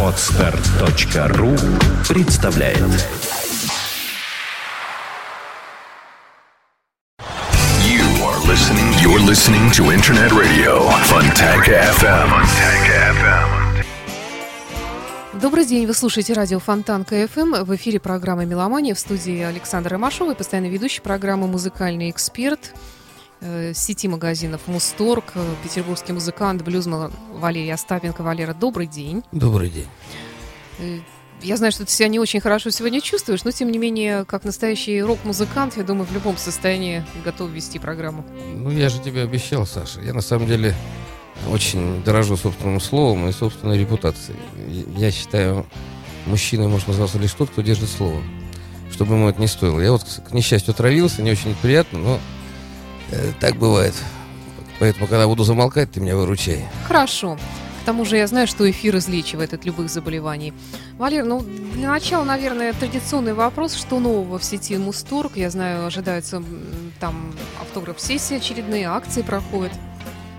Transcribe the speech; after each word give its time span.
Отстар.ру 0.00 1.56
представляет 2.08 2.78
You 7.80 8.04
are 8.22 8.38
listening. 8.46 8.92
You're 9.02 9.18
listening 9.18 9.72
to 9.72 9.90
Internet 9.90 10.30
Radio 10.30 10.88
Fontanka 11.08 11.66
FM. 11.66 12.30
FM. 12.78 13.44
Добрый 15.40 15.66
день, 15.66 15.86
вы 15.88 15.94
слушаете 15.94 16.32
радио 16.34 16.60
Фонтанка 16.60 17.04
FM. 17.04 17.64
В 17.64 17.74
эфире 17.74 17.98
программа 17.98 18.44
«Меломания» 18.44 18.94
в 18.94 19.00
студии 19.00 19.40
Александра 19.40 19.90
Ромашова 19.94 20.30
и 20.30 20.36
постоянный 20.36 20.68
ведущий 20.68 21.00
программы 21.00 21.48
«Музыкальный 21.48 22.10
эксперт» 22.10 22.72
сети 23.74 24.08
магазинов 24.08 24.62
«Музторг», 24.66 25.24
э, 25.34 25.54
петербургский 25.62 26.12
музыкант, 26.12 26.62
блюзман 26.62 27.12
Валерий 27.34 27.72
Остапенко. 27.72 28.22
Валера, 28.22 28.54
добрый 28.54 28.86
день. 28.86 29.22
Добрый 29.32 29.70
день. 29.70 29.88
Э, 30.78 30.98
Я 31.42 31.56
знаю, 31.56 31.72
что 31.72 31.84
ты 31.84 31.90
себя 31.92 32.08
не 32.08 32.18
очень 32.18 32.40
хорошо 32.40 32.70
сегодня 32.70 33.00
чувствуешь, 33.00 33.44
но 33.44 33.50
тем 33.50 33.70
не 33.70 33.78
менее, 33.78 34.24
как 34.24 34.44
настоящий 34.44 35.02
рок-музыкант, 35.02 35.76
я 35.76 35.82
думаю, 35.82 36.06
в 36.06 36.12
любом 36.12 36.36
состоянии 36.38 37.04
готов 37.24 37.50
вести 37.50 37.78
программу. 37.78 38.24
Ну, 38.56 38.70
я 38.70 38.88
же 38.88 39.00
тебе 39.00 39.22
обещал, 39.22 39.66
Саша. 39.66 40.00
Я 40.00 40.14
на 40.14 40.22
самом 40.22 40.46
деле 40.46 40.74
очень 41.50 42.02
дорожу 42.04 42.36
собственным 42.36 42.80
словом 42.80 43.28
и 43.28 43.32
собственной 43.32 43.78
репутацией. 43.78 44.38
Я 44.96 45.10
считаю, 45.10 45.66
мужчиной 46.26 46.68
может 46.68 46.88
называться 46.88 47.18
лишь 47.18 47.32
тот, 47.32 47.50
кто 47.50 47.60
держит 47.60 47.90
слово. 47.90 48.22
Чтобы 48.90 49.16
ему 49.16 49.28
это 49.28 49.40
не 49.40 49.48
стоило. 49.48 49.80
Я 49.80 49.92
вот, 49.92 50.04
к 50.26 50.32
несчастью, 50.32 50.70
отравился, 50.72 51.20
не 51.20 51.32
очень 51.32 51.54
приятно, 51.60 51.98
но 51.98 52.14
э, 52.14 52.18
так 53.40 53.56
бывает. 53.56 53.94
Поэтому, 54.78 55.06
когда 55.06 55.26
буду 55.26 55.44
замолкать, 55.44 55.92
ты 55.92 56.00
меня 56.00 56.16
выручай. 56.16 56.64
Хорошо. 56.86 57.38
К 57.82 57.86
тому 57.86 58.06
же 58.06 58.16
я 58.16 58.26
знаю, 58.26 58.46
что 58.46 58.68
эфир 58.70 58.96
излечивает 58.96 59.52
от 59.52 59.66
любых 59.66 59.90
заболеваний. 59.90 60.54
Валер, 60.96 61.24
ну, 61.24 61.44
для 61.74 61.90
начала, 61.90 62.24
наверное, 62.24 62.72
традиционный 62.72 63.34
вопрос. 63.34 63.74
Что 63.74 64.00
нового 64.00 64.38
в 64.38 64.44
сети 64.44 64.78
Мусторг? 64.78 65.32
Я 65.36 65.50
знаю, 65.50 65.84
ожидаются 65.86 66.42
там 66.98 67.34
автограф-сессии 67.60 68.38
очередные, 68.38 68.86
акции 68.86 69.20
проходят. 69.20 69.72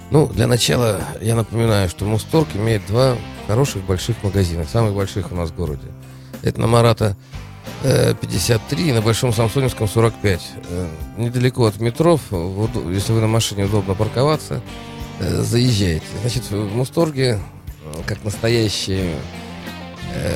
Ну, 0.10 0.26
для 0.26 0.48
начала 0.48 1.02
я 1.22 1.36
напоминаю, 1.36 1.88
что 1.88 2.06
Мусторг 2.06 2.48
имеет 2.56 2.86
два 2.88 3.16
хороших 3.48 3.84
больших 3.84 4.24
магазина, 4.24 4.66
самых 4.66 4.96
больших 4.96 5.32
у 5.32 5.36
нас 5.36 5.52
в 5.52 5.56
городе. 5.56 5.88
Это 6.42 6.60
на 6.60 6.68
Марата 6.68 7.16
э, 7.34 7.35
53 7.86 8.90
и 8.90 8.92
на 8.94 9.02
Большом 9.02 9.32
Самсоневском 9.34 9.88
45. 9.88 10.42
Э, 10.70 10.88
недалеко 11.18 11.66
от 11.66 11.80
метро, 11.80 12.18
в 12.30 12.64
уд- 12.64 12.94
если 12.94 13.14
вы 13.14 13.22
на 13.22 13.28
машине 13.28 13.66
удобно 13.66 13.94
парковаться, 13.94 14.62
э, 15.20 15.42
заезжаете. 15.42 16.06
Значит, 16.22 16.50
в 16.50 16.76
Мусторге, 16.76 17.40
э, 17.84 18.02
как 18.06 18.24
настоящие 18.24 19.16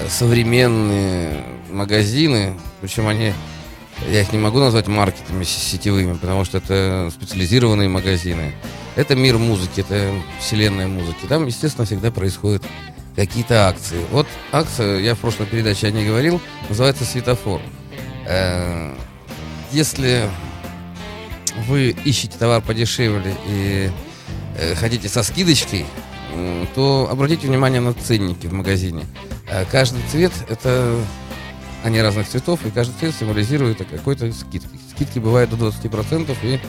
современные 0.09 1.41
магазины, 1.71 2.55
причем 2.81 3.07
они, 3.07 3.33
я 4.11 4.21
их 4.21 4.33
не 4.33 4.37
могу 4.37 4.59
назвать 4.59 4.87
маркетами 4.87 5.45
сетевыми, 5.45 6.15
потому 6.15 6.43
что 6.43 6.57
это 6.57 7.09
специализированные 7.13 7.87
магазины. 7.87 8.53
Это 8.97 9.15
мир 9.15 9.37
музыки, 9.37 9.79
это 9.79 10.11
вселенная 10.41 10.87
музыки. 10.87 11.25
Там, 11.29 11.45
естественно, 11.45 11.85
всегда 11.85 12.11
происходят 12.11 12.63
какие-то 13.19 13.67
акции. 13.67 13.99
Вот 14.11 14.27
акция, 14.53 14.99
я 14.99 15.13
в 15.13 15.19
прошлой 15.19 15.45
передаче 15.45 15.87
о 15.87 15.91
ней 15.91 16.07
говорил, 16.07 16.39
называется 16.69 17.03
«Светофор». 17.03 17.59
Э, 18.25 18.95
Если 19.73 20.23
вы 21.67 21.89
ищете 22.05 22.37
товар 22.37 22.61
подешевле 22.61 23.35
и 23.45 23.91
э, 24.57 24.73
хотите 24.75 25.09
со 25.09 25.23
скидочкой, 25.23 25.85
то 26.75 27.09
обратите 27.11 27.47
внимание 27.47 27.81
на 27.81 27.93
ценники 27.93 28.47
в 28.47 28.53
магазине. 28.53 29.03
Э, 29.49 29.65
Каждый 29.69 30.01
цвет– 30.09 30.31
это 30.49 30.97
они 31.83 32.01
разных 32.01 32.25
цветов, 32.29 32.65
и 32.65 32.71
каждый 32.71 32.93
цвет 32.99 33.13
символизирует 33.19 33.79
какой-то 33.79 34.31
скидки. 34.31 34.79
Скидки 34.95 35.19
бывают 35.19 35.49
до 35.49 35.67
20%, 35.67 36.37
и 36.43 36.59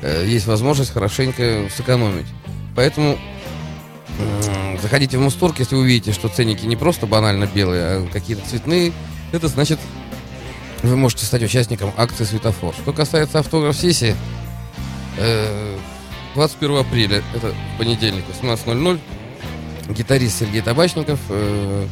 э, 0.00 0.24
есть 0.26 0.46
возможность 0.46 0.94
хорошенько 0.94 1.68
сэкономить. 1.76 2.26
Поэтому 2.74 3.18
заходите 4.90 5.18
в 5.18 5.20
Мусторг, 5.20 5.60
если 5.60 5.76
вы 5.76 5.82
увидите, 5.82 6.10
что 6.10 6.26
ценники 6.26 6.66
не 6.66 6.74
просто 6.74 7.06
банально 7.06 7.46
белые, 7.46 7.82
а 7.84 8.08
какие-то 8.12 8.44
цветные, 8.48 8.92
это 9.30 9.46
значит, 9.46 9.78
вы 10.82 10.96
можете 10.96 11.24
стать 11.26 11.44
участником 11.44 11.92
акции 11.96 12.24
«Светофор». 12.24 12.74
Что 12.74 12.92
касается 12.92 13.38
автограф-сессии, 13.38 14.16
э, 15.16 15.78
21 16.34 16.78
апреля, 16.78 17.22
это 17.32 17.54
понедельник, 17.78 18.24
18.00, 18.42 18.98
гитарист 19.90 20.40
Сергей 20.40 20.60
Табачников, 20.60 21.20
э, 21.28 21.86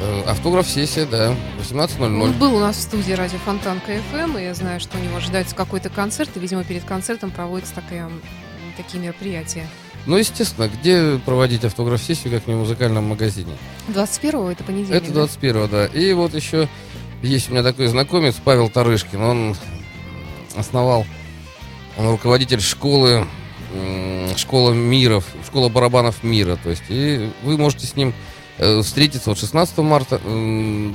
э, 0.00 0.22
автограф-сессия, 0.26 1.04
да, 1.04 1.36
18.00. 1.58 2.22
Он 2.22 2.32
был 2.32 2.56
у 2.56 2.60
нас 2.60 2.76
в 2.76 2.80
студии 2.80 3.12
радио 3.12 3.38
Фонтан 3.40 3.80
КФМ, 3.80 4.38
и 4.38 4.44
я 4.44 4.54
знаю, 4.54 4.80
что 4.80 4.96
у 4.96 5.00
него 5.02 5.18
ожидается 5.18 5.54
какой-то 5.54 5.90
концерт, 5.90 6.30
и, 6.36 6.40
видимо, 6.40 6.64
перед 6.64 6.84
концертом 6.84 7.32
проводятся 7.32 7.74
такая, 7.74 8.08
такие 8.78 9.02
мероприятия. 9.02 9.68
Ну, 10.06 10.16
естественно, 10.16 10.68
где 10.68 11.18
проводить 11.24 11.64
автограф-сессию, 11.64 12.32
как 12.32 12.46
не 12.46 12.54
в 12.54 12.58
музыкальном 12.58 13.04
магазине? 13.04 13.52
21-го 13.88 14.50
это 14.50 14.64
понедельник. 14.64 15.02
Это 15.02 15.12
да? 15.12 15.24
21-го, 15.24 15.66
да. 15.66 15.86
И 15.86 16.12
вот 16.12 16.34
еще 16.34 16.68
есть 17.22 17.48
у 17.48 17.52
меня 17.52 17.62
такой 17.62 17.86
знакомец, 17.86 18.36
Павел 18.42 18.68
Тарышкин. 18.68 19.20
Он 19.20 19.56
основал, 20.56 21.04
он 21.98 22.08
руководитель 22.10 22.60
школы, 22.60 23.26
школа 24.36 24.72
миров, 24.72 25.24
школа 25.46 25.68
барабанов 25.68 26.22
мира. 26.22 26.58
То 26.62 26.70
есть, 26.70 26.84
и 26.88 27.30
вы 27.42 27.58
можете 27.58 27.86
с 27.86 27.94
ним 27.94 28.14
э, 28.58 28.80
встретиться. 28.82 29.30
Вот 29.30 29.38
16 29.38 29.78
марта 29.78 30.18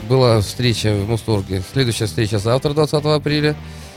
была 0.10 0.42
встреча 0.42 0.96
в 0.96 1.08
Мусторге. 1.08 1.62
Следующая 1.72 2.08
встреча 2.08 2.40
завтра, 2.40 2.74
20 2.74 2.94
апреля. 3.06 3.56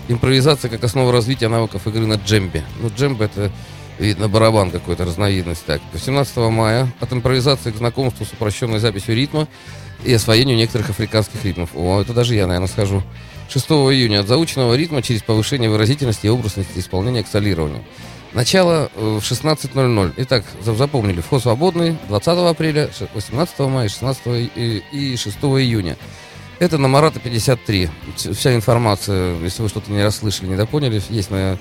Импровизация 0.08 0.70
как 0.70 0.84
основа 0.84 1.12
развития 1.12 1.48
навыков 1.48 1.86
игры 1.86 2.06
на 2.06 2.14
джембе. 2.14 2.62
Ну, 2.80 2.90
джембе 2.94 3.26
это 3.26 3.50
видно 3.98 4.28
барабан 4.28 4.70
какой-то, 4.70 5.04
разновидность. 5.04 5.64
Так, 5.64 5.80
17 5.94 6.36
мая 6.36 6.88
от 7.00 7.12
импровизации 7.12 7.70
к 7.70 7.76
знакомству 7.76 8.24
с 8.24 8.32
упрощенной 8.32 8.78
записью 8.78 9.14
ритма 9.16 9.48
и 10.04 10.12
освоению 10.12 10.56
некоторых 10.56 10.90
африканских 10.90 11.44
ритмов. 11.44 11.70
О, 11.74 12.00
это 12.00 12.12
даже 12.12 12.34
я, 12.34 12.46
наверное, 12.46 12.68
скажу. 12.68 13.02
6 13.50 13.66
июня 13.70 14.20
от 14.20 14.28
заученного 14.28 14.74
ритма 14.74 15.02
через 15.02 15.22
повышение 15.22 15.70
выразительности 15.70 16.26
и 16.26 16.28
образности 16.28 16.78
исполнения 16.78 17.22
к 17.24 17.28
солированию. 17.28 17.82
Начало 18.34 18.90
э, 18.94 19.00
в 19.00 19.22
16.00. 19.22 20.12
Итак, 20.18 20.44
за- 20.62 20.74
запомнили, 20.74 21.22
вход 21.22 21.40
свободный 21.42 21.96
20 22.08 22.28
апреля, 22.28 22.90
ш- 22.96 23.08
18 23.14 23.58
мая, 23.60 23.88
16 23.88 24.22
и, 24.54 24.82
и 24.92 25.16
6 25.16 25.36
июня. 25.38 25.96
Это 26.58 26.76
на 26.76 26.88
Марата 26.88 27.20
53. 27.20 27.88
Вс- 28.16 28.34
Вся 28.34 28.54
информация, 28.54 29.34
если 29.40 29.62
вы 29.62 29.70
что-то 29.70 29.90
не 29.90 30.02
расслышали, 30.02 30.48
не 30.50 30.56
допоняли, 30.56 31.00
есть 31.08 31.30
на 31.30 31.58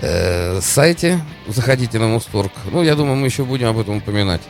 э, 0.00 0.60
сайте. 0.60 1.20
Заходите 1.46 1.98
на 1.98 2.08
Мусторг. 2.08 2.52
Ну, 2.70 2.82
я 2.82 2.94
думаю, 2.94 3.16
мы 3.16 3.26
еще 3.26 3.44
будем 3.44 3.68
об 3.68 3.78
этом 3.78 3.96
упоминать. 3.96 4.42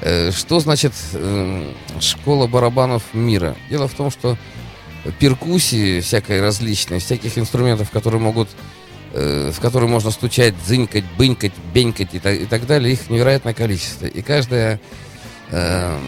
Э, 0.00 0.30
Что 0.32 0.60
значит 0.60 0.92
э, 1.12 1.72
школа 2.00 2.46
барабанов 2.46 3.02
мира? 3.12 3.56
Дело 3.70 3.88
в 3.88 3.94
том, 3.94 4.10
что 4.10 4.36
перкуссии 5.18 6.00
всякой 6.00 6.40
различной, 6.40 6.98
всяких 6.98 7.36
инструментов, 7.38 7.90
которые 7.90 8.20
могут, 8.20 8.48
э, 9.12 9.52
в 9.54 9.60
которые 9.60 9.88
можно 9.88 10.10
стучать, 10.10 10.54
зынькать, 10.66 11.04
бынькать, 11.18 11.52
бенькать 11.72 12.14
и, 12.14 12.18
та- 12.18 12.32
и 12.32 12.46
так 12.46 12.66
далее, 12.66 12.92
их 12.92 13.10
невероятное 13.10 13.54
количество. 13.54 14.06
И 14.06 14.22
каждая, 14.22 14.80
э, 15.50 15.98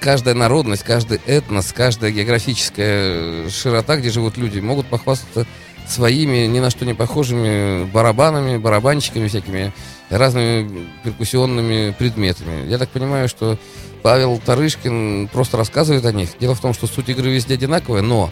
каждая 0.00 0.34
народность, 0.34 0.82
каждый 0.84 1.20
этнос, 1.26 1.72
каждая 1.72 2.10
географическая 2.12 3.48
широта, 3.50 3.96
где 3.96 4.10
живут 4.10 4.36
люди, 4.38 4.58
могут 4.58 4.86
похвастаться 4.86 5.46
своими 5.86 6.46
ни 6.46 6.60
на 6.60 6.70
что 6.70 6.84
не 6.84 6.94
похожими 6.94 7.84
барабанами, 7.84 8.56
барабанщиками 8.56 9.28
всякими, 9.28 9.72
разными 10.10 10.88
перкуссионными 11.02 11.94
предметами. 11.98 12.68
Я 12.68 12.78
так 12.78 12.88
понимаю, 12.90 13.28
что 13.28 13.58
Павел 14.02 14.40
Тарышкин 14.44 15.28
просто 15.28 15.56
рассказывает 15.56 16.04
о 16.04 16.12
них. 16.12 16.30
Дело 16.38 16.54
в 16.54 16.60
том, 16.60 16.74
что 16.74 16.86
суть 16.86 17.08
игры 17.08 17.30
везде 17.30 17.54
одинаковая, 17.54 18.02
но, 18.02 18.30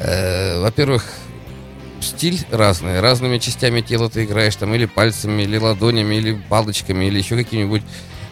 э, 0.00 0.60
во-первых, 0.60 1.04
стиль 2.00 2.44
разный. 2.50 3.00
Разными 3.00 3.38
частями 3.38 3.80
тела 3.80 4.10
ты 4.10 4.24
играешь, 4.24 4.56
там, 4.56 4.74
или 4.74 4.86
пальцами, 4.86 5.42
или 5.42 5.58
ладонями, 5.58 6.16
или 6.16 6.40
палочками, 6.48 7.04
или 7.06 7.18
еще 7.18 7.36
какими-нибудь. 7.36 7.82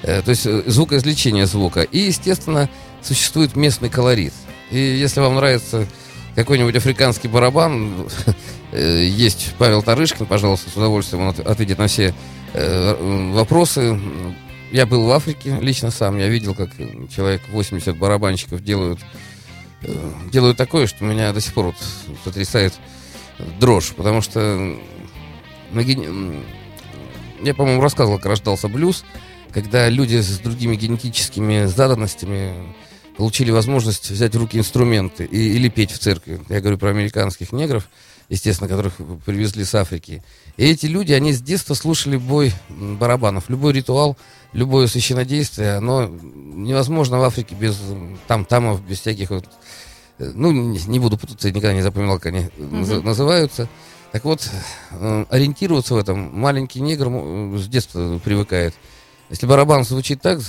э, 0.03 0.23
то 0.23 0.31
есть 0.31 0.47
э, 0.47 0.63
звукоизвлечение 0.67 1.47
звука. 1.47 1.83
И, 1.83 1.99
естественно, 1.99 2.69
существует 3.03 3.57
местный 3.57 3.89
колорит. 3.89 4.35
И 4.71 4.79
если 4.79 5.21
вам 5.21 5.37
нравится 5.37 5.87
какой-нибудь 6.35 6.75
африканский 6.77 7.29
барабан, 7.29 8.09
э, 8.73 9.05
есть 9.05 9.55
Павел 9.59 9.83
Тарышкин, 9.83 10.27
пожалуйста, 10.27 10.71
с 10.71 10.77
удовольствием 10.77 11.23
он 11.23 11.29
от- 11.31 11.41
ответит 11.41 11.79
на 11.79 11.87
все 11.87 12.15
э, 12.53 13.31
вопросы. 13.33 13.99
Я 14.73 14.87
был 14.87 15.05
в 15.07 15.11
Африке 15.13 15.57
лично 15.61 15.91
сам, 15.91 16.19
я 16.19 16.29
видел, 16.29 16.55
как 16.55 16.71
человек 17.15 17.43
80 17.51 17.97
барабанщиков 17.97 18.63
делают, 18.63 19.01
э, 19.83 19.93
делают 20.33 20.57
такое, 20.57 20.87
что 20.87 21.05
меня 21.05 21.33
до 21.33 21.41
сих 21.41 21.55
пор 21.55 21.67
вот 21.67 21.77
потрясает 22.25 22.75
дрожь, 23.61 23.93
потому 23.97 24.21
что 24.21 24.77
я, 27.43 27.55
по-моему, 27.55 27.83
рассказывал, 27.83 28.19
как 28.19 28.27
рождался 28.27 28.69
блюз, 28.69 29.05
когда 29.53 29.89
люди 29.89 30.17
с 30.21 30.39
другими 30.39 30.77
генетическими 30.77 31.67
заданностями 31.67 32.53
получили 33.17 33.51
возможность 33.51 34.11
взять 34.11 34.35
в 34.35 34.39
руки 34.39 34.59
инструменты 34.59 35.25
и, 35.25 35.55
или 35.57 35.69
петь 35.69 35.91
в 35.91 35.99
церкви. 35.99 36.41
Я 36.49 36.61
говорю 36.61 36.79
про 36.79 36.91
американских 36.91 37.53
негров, 37.53 37.89
естественно, 38.29 38.69
которых 38.69 38.95
привезли 39.25 39.65
с 39.65 39.75
Африки. 39.75 40.23
И 40.57 40.65
эти 40.65 40.87
люди, 40.87 41.13
они 41.13 41.33
с 41.33 41.41
детства 41.41 41.75
слушали 41.75 42.17
бой 42.17 42.53
барабанов. 42.69 43.49
Любой 43.49 43.73
ритуал, 43.73 44.17
любое 44.53 44.87
священнодействие, 44.87 45.75
оно 45.75 46.07
невозможно 46.07 47.19
в 47.19 47.23
Африке 47.23 47.55
без 47.55 47.79
там-тамов, 48.27 48.83
без 48.85 49.01
всяких 49.01 49.31
вот... 49.31 49.45
э, 50.19 50.33
Ну, 50.35 50.53
не, 50.53 50.81
не 50.87 50.99
буду 50.99 51.19
путаться, 51.19 51.49
я 51.49 51.55
никогда 51.55 51.75
не 51.75 51.83
запоминал, 51.83 52.17
как 52.17 52.27
они 52.27 52.49
наз- 52.57 53.03
называются. 53.03 53.69
Так 54.13 54.25
вот, 54.25 54.49
э, 54.93 55.25
ориентироваться 55.29 55.95
в 55.95 55.99
этом 55.99 56.39
маленький 56.39 56.81
негр 56.81 57.59
с 57.59 57.67
детства 57.69 58.19
привыкает. 58.25 58.75
Если 59.31 59.47
барабан 59.47 59.85
звучит 59.85 60.21
так, 60.23 60.41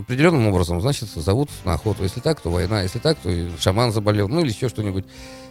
определенным 0.00 0.46
образом, 0.46 0.80
значит, 0.80 1.08
зовут 1.08 1.50
на 1.64 1.74
охоту. 1.74 2.02
Если 2.02 2.20
так, 2.20 2.40
то 2.40 2.50
война. 2.50 2.82
Если 2.82 2.98
так, 2.98 3.18
то 3.18 3.30
шаман 3.58 3.92
заболел, 3.92 4.28
ну 4.28 4.40
или 4.40 4.50
еще 4.50 4.68
что-нибудь. 4.68 5.04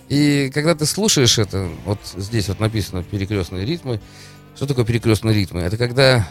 И 0.10 0.52
когда 0.54 0.76
ты 0.76 0.86
слушаешь 0.86 1.38
это, 1.40 1.68
вот 1.86 2.00
здесь 2.16 2.48
вот 2.48 2.60
написано 2.60 3.04
перекрестные 3.04 3.66
ритмы. 3.66 4.00
Что 4.56 4.68
такое 4.68 4.86
перекрестные 4.86 5.36
ритмы? 5.36 5.62
Это 5.62 5.78
когда 5.78 6.28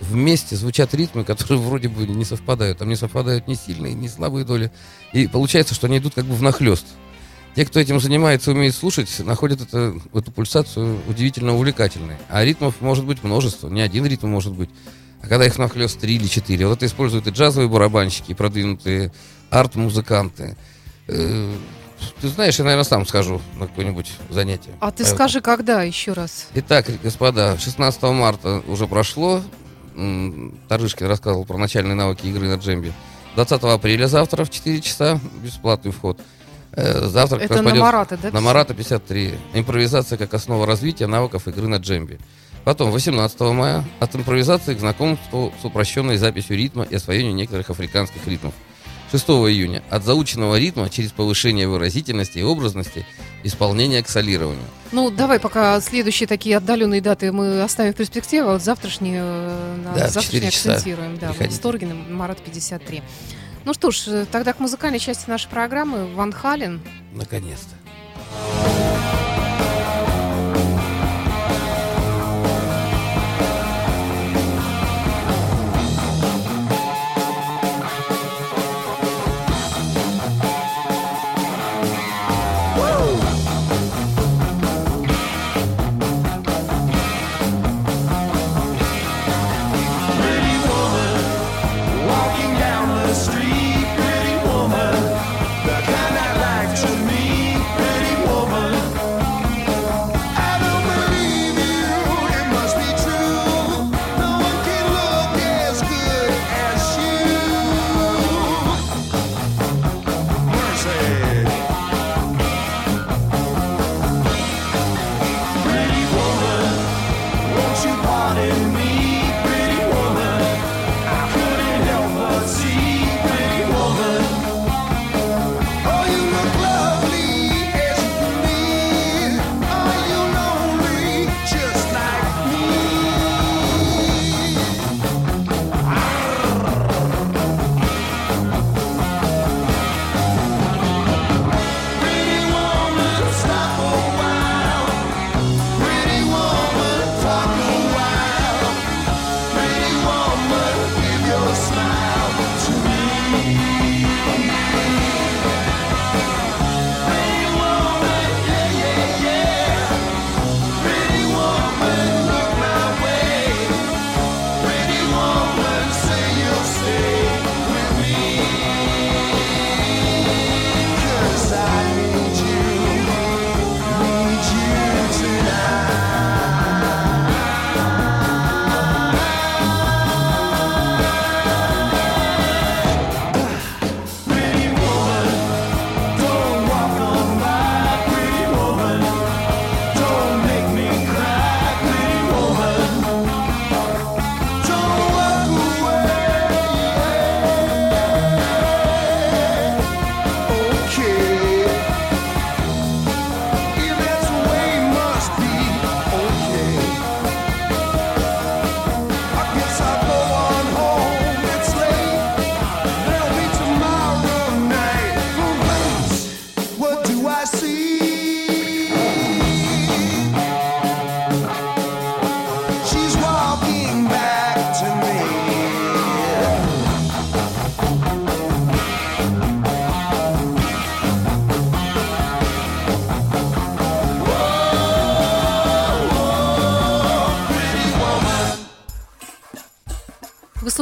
вместе 0.00 0.56
звучат 0.56 0.94
ритмы, 0.94 1.24
которые 1.24 1.58
вроде 1.60 1.88
бы 1.88 2.06
не 2.06 2.24
совпадают. 2.24 2.78
Там 2.78 2.88
не 2.88 2.96
совпадают 2.96 3.48
ни 3.48 3.54
сильные, 3.54 3.94
ни 3.94 4.06
слабые 4.06 4.44
доли. 4.44 4.70
И 5.12 5.26
получается, 5.26 5.74
что 5.74 5.86
они 5.86 5.98
идут 5.98 6.14
как 6.14 6.24
бы 6.24 6.34
внахлёст. 6.34 6.86
Те, 7.56 7.64
кто 7.64 7.80
этим 7.80 7.98
занимается, 8.00 8.50
умеет 8.50 8.74
слушать, 8.74 9.08
находят 9.20 9.62
это, 9.62 9.94
эту 10.12 10.30
пульсацию 10.30 11.00
удивительно 11.08 11.54
увлекательной. 11.54 12.16
А 12.28 12.44
ритмов 12.44 12.82
может 12.82 13.06
быть 13.06 13.24
множество, 13.24 13.70
не 13.70 13.80
один 13.80 14.04
ритм 14.04 14.28
может 14.28 14.52
быть. 14.52 14.68
А 15.26 15.28
когда 15.28 15.44
их 15.44 15.58
нахлест 15.58 15.98
три 15.98 16.14
или 16.14 16.28
четыре, 16.28 16.68
вот 16.68 16.78
это 16.78 16.86
используют 16.86 17.26
и 17.26 17.30
джазовые 17.30 17.68
барабанщики, 17.68 18.30
и 18.30 18.34
продвинутые 18.34 19.10
арт-музыканты. 19.50 20.56
Э, 21.08 21.52
Ты 22.20 22.28
знаешь, 22.28 22.56
я, 22.58 22.64
наверное, 22.64 22.84
сам 22.84 23.04
схожу 23.04 23.40
на 23.58 23.66
какое-нибудь 23.66 24.12
занятие. 24.30 24.70
А 24.78 24.92
ты 24.92 25.02
Э, 25.02 25.06
скажи, 25.06 25.40
когда 25.40 25.82
еще 25.82 26.12
раз? 26.12 26.46
Итак, 26.54 26.86
господа, 27.02 27.58
16 27.58 28.02
марта 28.12 28.62
уже 28.68 28.86
прошло. 28.86 29.42
Тарышкин 30.68 31.06
рассказывал 31.06 31.44
про 31.44 31.58
начальные 31.58 31.94
навыки 31.96 32.26
игры 32.26 32.46
на 32.48 32.54
джембе. 32.54 32.92
20 33.34 33.62
апреля 33.64 34.06
завтра 34.06 34.44
в 34.44 34.50
4 34.50 34.80
часа 34.80 35.18
бесплатный 35.42 35.90
вход. 35.90 36.20
Э, 36.72 37.06
Завтра 37.08 37.38
Это 37.38 37.62
на 37.62 37.74
Марата, 37.74 38.16
да? 38.16 38.30
на 38.30 38.40
Марата 38.40 38.74
53. 38.74 39.34
Импровизация 39.54 40.18
как 40.18 40.32
основа 40.34 40.66
развития 40.66 41.08
навыков 41.08 41.48
игры 41.48 41.66
на 41.66 41.76
джембе. 41.76 42.18
Потом, 42.66 42.90
18 42.90 43.40
мая, 43.52 43.84
от 44.00 44.16
импровизации 44.16 44.74
к 44.74 44.80
знакомству 44.80 45.54
с 45.62 45.64
упрощенной 45.64 46.16
записью 46.16 46.56
ритма 46.56 46.82
и 46.82 46.96
освоению 46.96 47.32
некоторых 47.32 47.70
африканских 47.70 48.26
ритмов. 48.26 48.54
6 49.12 49.24
июня 49.24 49.84
от 49.88 50.02
заученного 50.02 50.58
ритма 50.58 50.90
через 50.90 51.12
повышение 51.12 51.68
выразительности 51.68 52.38
и 52.38 52.42
образности 52.42 53.06
исполнения 53.44 54.02
к 54.02 54.08
солированию. 54.08 54.64
Ну, 54.90 55.12
давай 55.12 55.38
пока 55.38 55.80
следующие 55.80 56.26
такие 56.26 56.56
отдаленные 56.56 57.00
даты 57.00 57.30
мы 57.30 57.62
оставим 57.62 57.94
в 57.94 57.96
перспективе, 57.96 58.42
а 58.42 58.46
вот 58.54 58.62
завтрашние, 58.64 59.20
э, 59.22 59.76
Да, 59.84 60.08
завтрашние 60.08 60.50
4 60.50 60.50
часа 60.50 60.72
акцентируем. 60.72 61.18
Да, 61.18 61.28
приходите. 61.28 61.54
Сторгин, 61.54 62.16
Марат 62.16 62.38
53. 62.38 63.00
Ну 63.64 63.74
что 63.74 63.92
ж, 63.92 64.02
э, 64.08 64.26
тогда 64.28 64.52
к 64.52 64.58
музыкальной 64.58 64.98
части 64.98 65.30
нашей 65.30 65.48
программы 65.50 66.12
Ван 66.16 66.32
Хален. 66.32 66.80
Наконец-то. 67.12 67.76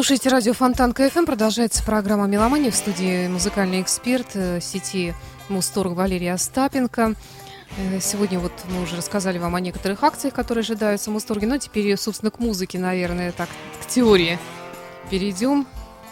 Слушаете 0.04 0.28
радио 0.28 0.52
Фонтанка 0.52 0.92
FM. 0.92 1.24
Продолжается 1.24 1.82
программа 1.82 2.26
«Меломания» 2.26 2.70
в 2.70 2.76
студии 2.76 3.26
музыкальный 3.26 3.80
эксперт 3.80 4.26
э, 4.34 4.60
сети 4.60 5.14
Музторг 5.48 5.94
Валерия 5.94 6.34
Остапенко. 6.34 7.14
Э, 7.78 8.00
Сегодня 8.02 8.38
вот 8.38 8.52
мы 8.68 8.82
уже 8.82 8.96
рассказали 8.96 9.38
вам 9.38 9.54
о 9.54 9.60
некоторых 9.60 10.04
акциях, 10.04 10.34
которые 10.34 10.60
ожидаются 10.60 11.08
в 11.08 11.14
Музторге, 11.14 11.46
но 11.46 11.56
теперь, 11.56 11.96
собственно, 11.96 12.30
к 12.30 12.38
музыке, 12.38 12.78
наверное, 12.78 13.32
так, 13.32 13.48
к 13.82 13.86
теории 13.86 14.38
перейдем. 15.08 15.66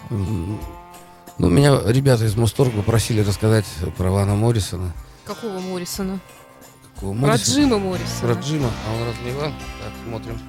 Ну, 0.09 1.51
меня 1.51 1.79
ребята 1.85 2.25
из 2.25 2.35
Музторга 2.35 2.79
попросили 2.79 3.21
рассказать 3.21 3.67
про 3.99 4.11
Вана 4.11 4.35
Моррисона. 4.35 4.95
Какого 5.27 5.59
Моррисона? 5.59 6.19
Какого 6.95 7.13
Про 7.13 7.27
Моррисона? 7.27 7.55
Джима 7.55 7.79
Про 7.79 7.89
Моррисона. 7.89 8.41
Джима. 8.41 8.71
А 8.89 8.95
он 8.95 9.07
разве 9.07 9.33
Иван? 9.33 9.53
Так, 9.83 9.93
смотрим. 10.07 10.41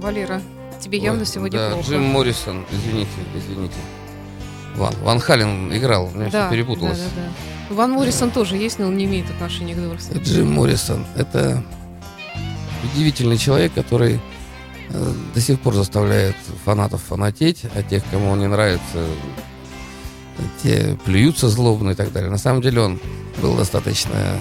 Валера, 0.00 0.40
тебе 0.80 0.98
явно 0.98 1.20
Ой, 1.20 1.26
сегодня 1.26 1.58
да, 1.58 1.70
плохо. 1.72 1.90
Джим 1.90 2.02
Моррисон, 2.04 2.64
извините, 2.70 3.10
извините. 3.36 3.76
Ван, 4.76 4.94
Ван 5.02 5.20
Хален 5.20 5.74
играл, 5.76 6.06
у 6.06 6.10
меня 6.10 6.30
да, 6.30 6.46
все 6.46 6.50
перепуталось. 6.50 6.98
Да, 6.98 7.04
да, 7.16 7.22
да. 7.68 7.74
Ван 7.74 7.92
Моррисон 7.92 8.30
тоже 8.30 8.56
есть, 8.56 8.78
но 8.78 8.86
он 8.86 8.96
не 8.96 9.04
имеет 9.04 9.30
отношения 9.30 9.74
к 9.74 9.78
Дорсу. 9.78 10.18
Джим 10.18 10.52
Моррисон– 10.52 11.04
это 11.16 11.62
удивительный 12.84 13.38
человек, 13.38 13.72
который 13.74 14.20
э, 14.88 15.12
до 15.34 15.40
сих 15.40 15.60
пор 15.60 15.74
заставляет 15.74 16.36
фанатов 16.64 17.02
фанатеть, 17.02 17.64
а 17.74 17.82
тех, 17.82 18.02
кому 18.10 18.30
он 18.30 18.40
не 18.40 18.48
нравится, 18.48 19.06
те 20.62 20.98
плюются 21.04 21.48
злобно 21.48 21.90
и 21.90 21.94
так 21.94 22.12
далее. 22.12 22.30
На 22.30 22.38
самом 22.38 22.62
деле 22.62 22.80
он 22.80 23.00
был 23.42 23.54
достаточно 23.56 24.38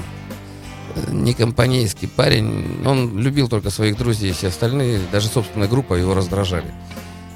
э, 1.07 1.11
некомпанейский 1.11 2.07
парень. 2.07 2.81
Он 2.85 3.17
любил 3.17 3.47
только 3.47 3.69
своих 3.69 3.97
друзей, 3.97 4.31
все 4.33 4.47
остальные, 4.47 4.99
даже 5.11 5.27
собственная 5.27 5.67
группа 5.67 5.93
его 5.93 6.13
раздражали. 6.13 6.71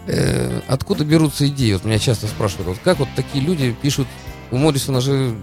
Э, 0.08 0.62
Откуда 0.68 1.06
берутся 1.06 1.48
идеи? 1.48 1.74
Вот 1.74 1.86
меня 1.86 2.00
часто 2.00 2.28
спрашивают, 2.28 2.68
вот 2.68 2.78
как 2.84 3.00
вот 3.00 3.10
такие 3.16 3.44
люди 3.44 3.76
пишут... 3.82 4.08
У 4.52 4.58
Моррисона 4.58 5.02
же 5.02 5.36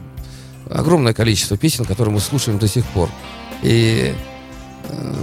огромное 0.71 1.13
количество 1.13 1.57
песен, 1.57 1.85
которые 1.85 2.15
мы 2.15 2.21
слушаем 2.21 2.59
до 2.59 2.69
сих 2.69 2.85
пор. 2.87 3.09
И 3.63 4.15
э, 4.85 5.15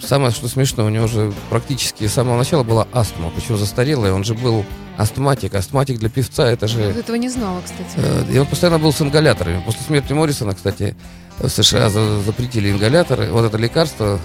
самое, 0.00 0.30
что 0.32 0.48
смешно, 0.48 0.84
у 0.84 0.88
него 0.88 1.06
же 1.06 1.32
практически 1.50 2.06
с 2.06 2.12
самого 2.12 2.36
начала 2.36 2.62
была 2.62 2.86
астма, 2.92 3.30
причем 3.34 3.56
застарелая. 3.56 4.12
Он 4.12 4.24
же 4.24 4.34
был 4.34 4.64
астматик. 4.96 5.54
Астматик 5.54 5.98
для 5.98 6.08
певца 6.08 6.50
это 6.50 6.66
же... 6.68 6.88
Вот 6.88 6.96
этого 6.96 7.16
не 7.16 7.28
знала, 7.28 7.60
кстати. 7.62 7.90
Э, 7.96 8.24
И 8.32 8.38
он 8.38 8.46
постоянно 8.46 8.78
был 8.78 8.92
с 8.92 9.00
ингаляторами. 9.02 9.62
После 9.64 9.82
смерти 9.82 10.12
Моррисона, 10.12 10.54
кстати, 10.54 10.96
в 11.38 11.48
США 11.48 11.90
за- 11.90 12.20
запретили 12.22 12.70
ингаляторы. 12.70 13.30
Вот 13.30 13.44
это 13.44 13.58
лекарство, 13.58 14.18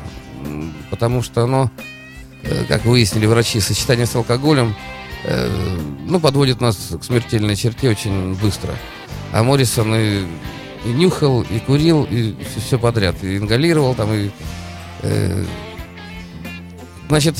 потому 0.90 1.22
что 1.22 1.44
оно, 1.44 1.70
э, 2.44 2.63
как 2.68 2.86
выяснили 2.86 3.25
врачи, 3.25 3.60
сочетание 3.60 4.06
с 4.06 4.16
алкоголем, 4.16 4.75
э, 5.25 5.78
ну, 6.08 6.20
подводит 6.20 6.62
нас 6.62 6.78
к 7.00 7.04
смертельной 7.04 7.56
черте 7.56 7.90
очень 7.90 8.34
быстро. 8.36 8.74
А 9.34 9.44
Моррисон 9.44 9.94
и, 9.96 10.25
и 10.86 10.90
нюхал, 10.90 11.42
и 11.42 11.60
курил, 11.60 12.08
и 12.10 12.36
все, 12.58 12.80
подряд. 12.80 13.16
И 13.24 13.38
ингалировал 13.38 13.94
там, 13.96 14.13
и... 14.13 14.30
э, 15.01 15.46
значит, 17.10 17.36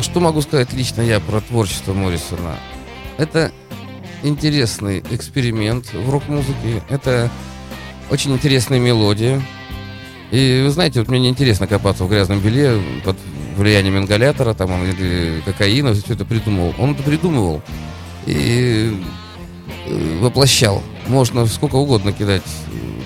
что 0.00 0.20
могу 0.20 0.40
сказать 0.42 0.72
лично 0.72 1.02
я 1.02 1.20
про 1.20 1.40
творчество 1.40 1.92
Моррисона? 1.92 2.56
Это 3.18 3.52
интересный 4.22 5.04
эксперимент 5.10 5.92
в 5.92 6.10
рок-музыке. 6.10 6.82
Это 6.88 7.30
очень 8.10 8.32
интересная 8.32 8.78
мелодия. 8.78 9.42
И 10.30 10.62
вы 10.64 10.70
знаете, 10.70 11.00
вот 11.00 11.08
мне 11.08 11.20
не 11.20 11.28
интересно 11.28 11.66
копаться 11.66 12.04
в 12.04 12.08
грязном 12.08 12.40
белье 12.40 12.82
под 13.04 13.16
влиянием 13.56 13.98
ингалятора 13.98 14.54
там, 14.54 14.84
или 14.84 15.40
кокаина, 15.44 15.94
все 15.94 16.14
это 16.14 16.24
придумывал. 16.24 16.74
Он 16.78 16.92
это 16.92 17.02
придумывал 17.02 17.62
и 18.26 19.00
э, 19.86 20.18
воплощал. 20.20 20.82
Можно 21.06 21.46
сколько 21.46 21.76
угодно 21.76 22.12
кидать 22.12 22.42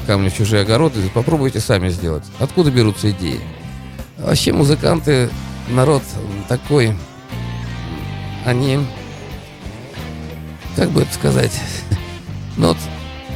камни 0.07 0.31
в 0.31 0.35
чужие 0.35 0.63
огороды, 0.63 1.01
попробуйте 1.13 1.61
сами 1.61 1.91
сделать. 1.91 2.25
Откуда 2.39 2.71
берутся 2.71 3.11
идеи? 3.11 3.41
Вообще 4.19 4.53
музыканты, 4.53 5.31
народ 5.69 6.03
такой, 6.49 6.95
они 8.45 8.79
как 10.77 10.91
бы 10.91 11.03
это 11.03 11.15
сказать, 11.15 11.53
ну 12.57 12.69
вот 12.69 12.77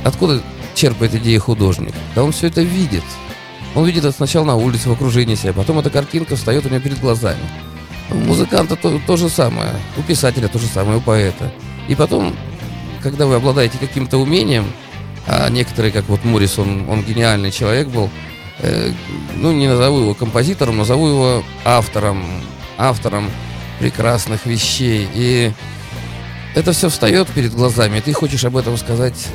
откуда 0.04 0.42
черпает 0.74 1.14
идеи 1.14 1.38
художник? 1.38 1.94
Да 2.14 2.24
он 2.24 2.32
все 2.32 2.48
это 2.48 2.62
видит. 2.62 3.04
Он 3.74 3.86
видит 3.86 4.04
это 4.04 4.14
сначала 4.14 4.44
на 4.44 4.56
улице, 4.56 4.88
в 4.88 4.92
окружении 4.92 5.34
себя, 5.34 5.52
потом 5.52 5.78
эта 5.78 5.88
картинка 5.88 6.36
встает 6.36 6.66
у 6.66 6.68
него 6.68 6.80
перед 6.80 7.00
глазами. 7.00 7.40
У 8.10 8.16
музыканта 8.16 8.76
то, 8.76 9.00
то 9.06 9.16
же 9.16 9.28
самое, 9.28 9.70
у 9.96 10.02
писателя 10.02 10.48
то 10.48 10.58
же 10.58 10.66
самое, 10.66 10.98
у 10.98 11.00
поэта. 11.00 11.52
И 11.88 11.94
потом, 11.94 12.36
когда 13.02 13.26
вы 13.26 13.36
обладаете 13.36 13.78
каким-то 13.78 14.18
умением, 14.18 14.66
а 15.26 15.48
некоторые, 15.48 15.92
как 15.92 16.08
вот 16.08 16.24
Моррисон, 16.24 16.88
он 16.90 17.02
гениальный 17.02 17.50
человек 17.50 17.88
был, 17.88 18.10
ну, 19.36 19.52
не 19.52 19.68
назову 19.68 20.00
его 20.00 20.14
композитором, 20.14 20.78
назову 20.78 21.08
его 21.08 21.44
автором, 21.64 22.24
автором 22.78 23.30
прекрасных 23.78 24.46
вещей. 24.46 25.08
И 25.14 25.52
это 26.54 26.72
все 26.72 26.88
встает 26.88 27.28
перед 27.28 27.52
глазами, 27.54 27.98
и 27.98 28.00
ты 28.00 28.12
хочешь 28.12 28.44
об 28.44 28.56
этом 28.56 28.76
сказать 28.76 29.28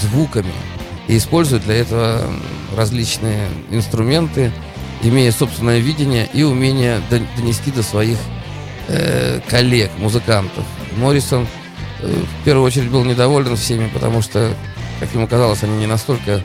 звуками. 0.00 0.52
И 1.08 1.16
используют 1.16 1.64
для 1.64 1.76
этого 1.76 2.24
различные 2.76 3.48
инструменты, 3.70 4.52
имея 5.02 5.32
собственное 5.32 5.78
видение 5.78 6.28
и 6.32 6.42
умение 6.42 7.00
дон- 7.10 7.26
донести 7.36 7.70
до 7.72 7.82
своих 7.82 8.18
э, 8.88 9.40
коллег, 9.48 9.90
музыкантов. 9.98 10.64
Моррисон 10.96 11.46
э, 12.00 12.06
в 12.06 12.44
первую 12.44 12.64
очередь 12.64 12.90
был 12.90 13.04
недоволен 13.04 13.56
всеми, 13.56 13.88
потому 13.88 14.22
что, 14.22 14.54
как 15.00 15.12
ему 15.12 15.26
казалось, 15.26 15.64
они 15.64 15.78
не 15.78 15.86
настолько 15.86 16.44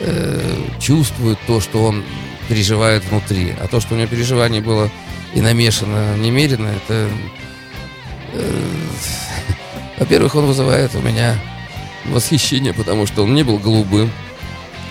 э, 0.00 0.56
чувствуют 0.80 1.38
то, 1.46 1.60
что 1.60 1.82
он 1.84 2.04
переживает 2.48 3.04
внутри. 3.04 3.54
А 3.60 3.66
то, 3.68 3.80
что 3.80 3.94
у 3.94 3.98
него 3.98 4.08
переживание 4.08 4.60
было 4.60 4.90
и 5.34 5.40
намешано 5.40 6.16
немерено, 6.16 6.68
это 6.68 7.08
э, 8.32 8.62
во-первых, 9.98 10.34
он 10.34 10.46
вызывает 10.46 10.94
у 10.94 11.00
меня 11.00 11.38
восхищение, 12.06 12.72
потому 12.72 13.06
что 13.06 13.24
он 13.24 13.34
не 13.34 13.42
был 13.42 13.58
голубым. 13.58 14.10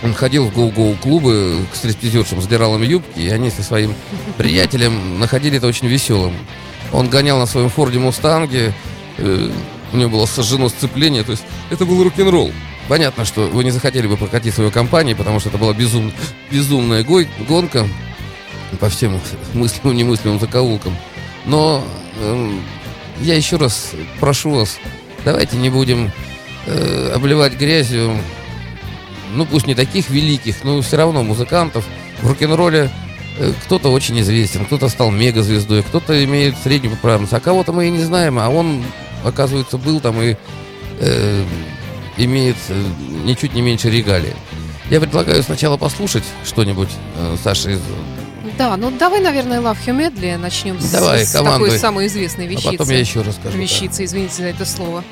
Он 0.03 0.13
ходил 0.13 0.47
в 0.47 0.53
гоу-гоу 0.53 0.95
клубы 0.95 1.65
к 1.71 1.75
стриптизершам, 1.75 2.41
задирал 2.41 2.75
им 2.75 2.83
юбки, 2.83 3.19
и 3.19 3.29
они 3.29 3.49
со 3.49 3.63
своим 3.63 3.95
приятелем 4.37 5.19
находили 5.19 5.57
это 5.57 5.67
очень 5.67 5.87
веселым. 5.87 6.33
Он 6.91 7.09
гонял 7.09 7.39
на 7.39 7.45
своем 7.45 7.69
Форде 7.69 7.99
Мустанге, 7.99 8.73
э, 9.17 9.49
у 9.93 9.97
него 9.97 10.09
было 10.09 10.25
сожжено 10.25 10.69
сцепление, 10.69 11.23
то 11.23 11.31
есть 11.31 11.43
это 11.69 11.85
был 11.85 12.03
рок-н-ролл. 12.03 12.51
Понятно, 12.87 13.25
что 13.25 13.47
вы 13.47 13.63
не 13.63 13.71
захотели 13.71 14.05
бы 14.07 14.15
прокатить 14.15 14.53
свою 14.53 14.69
компанию, 14.71 15.17
потому 15.17 15.39
что 15.39 15.49
это 15.49 15.57
была 15.57 15.73
безум- 15.73 16.13
безумная 16.51 17.03
гой- 17.03 17.27
гонка 17.47 17.87
по 18.79 18.89
всем 18.89 19.19
мыслимым 19.53 19.95
и 19.95 19.99
немыслимым 19.99 20.39
закоулкам. 20.39 20.95
Но 21.45 21.83
эм, 22.21 22.61
я 23.21 23.35
еще 23.35 23.57
раз 23.57 23.91
прошу 24.19 24.51
вас, 24.51 24.77
давайте 25.23 25.57
не 25.57 25.69
будем 25.69 26.11
э, 26.67 27.11
обливать 27.15 27.53
грязью, 27.57 28.17
ну 29.33 29.45
пусть 29.45 29.65
не 29.67 29.73
таких 29.75 30.09
великих, 30.09 30.63
но 30.63 30.81
все 30.81 30.97
равно 30.97 31.23
музыкантов. 31.23 31.85
В 32.21 32.27
рок-н-ролле 32.27 32.91
э, 33.39 33.51
кто-то 33.63 33.89
очень 33.89 34.19
известен, 34.21 34.63
кто-то 34.65 34.89
стал 34.89 35.09
мегазвездой, 35.09 35.81
кто-то 35.81 36.23
имеет 36.23 36.55
среднюю 36.63 36.95
популярность, 36.95 37.33
а 37.33 37.39
кого-то 37.39 37.73
мы 37.73 37.87
и 37.87 37.91
не 37.91 38.03
знаем, 38.03 38.37
а 38.37 38.49
он, 38.49 38.83
оказывается, 39.23 39.77
был 39.79 39.99
там 39.99 40.21
и 40.21 40.35
э, 40.99 41.43
имеет 42.17 42.55
э, 42.69 42.83
ничуть 43.23 43.53
не 43.53 43.61
меньше 43.61 43.89
регалии. 43.89 44.35
Я 44.89 44.99
предлагаю 44.99 45.41
сначала 45.43 45.77
послушать 45.77 46.23
что-нибудь, 46.45 46.89
э, 47.17 47.37
Саша, 47.43 47.71
из 47.71 47.79
Да, 48.57 48.77
ну 48.77 48.91
давай, 48.91 49.19
наверное, 49.19 49.59
Love 49.59 49.77
You 49.87 49.97
Medley 49.97 50.37
начнем 50.37 50.79
с, 50.79 50.91
Давай, 50.91 51.25
с 51.25 51.31
командуй. 51.31 51.67
такой 51.69 51.79
самой 51.79 52.07
известной 52.07 52.45
А 52.45 52.47
вещицы. 52.49 52.71
потом 52.77 52.89
я 52.89 52.99
еще 52.99 53.21
расскажу. 53.21 53.51
да. 53.51 53.57
Вещица, 53.57 54.05
извините 54.05 54.35
за 54.35 54.43
это 54.45 54.65
слово. 54.65 55.03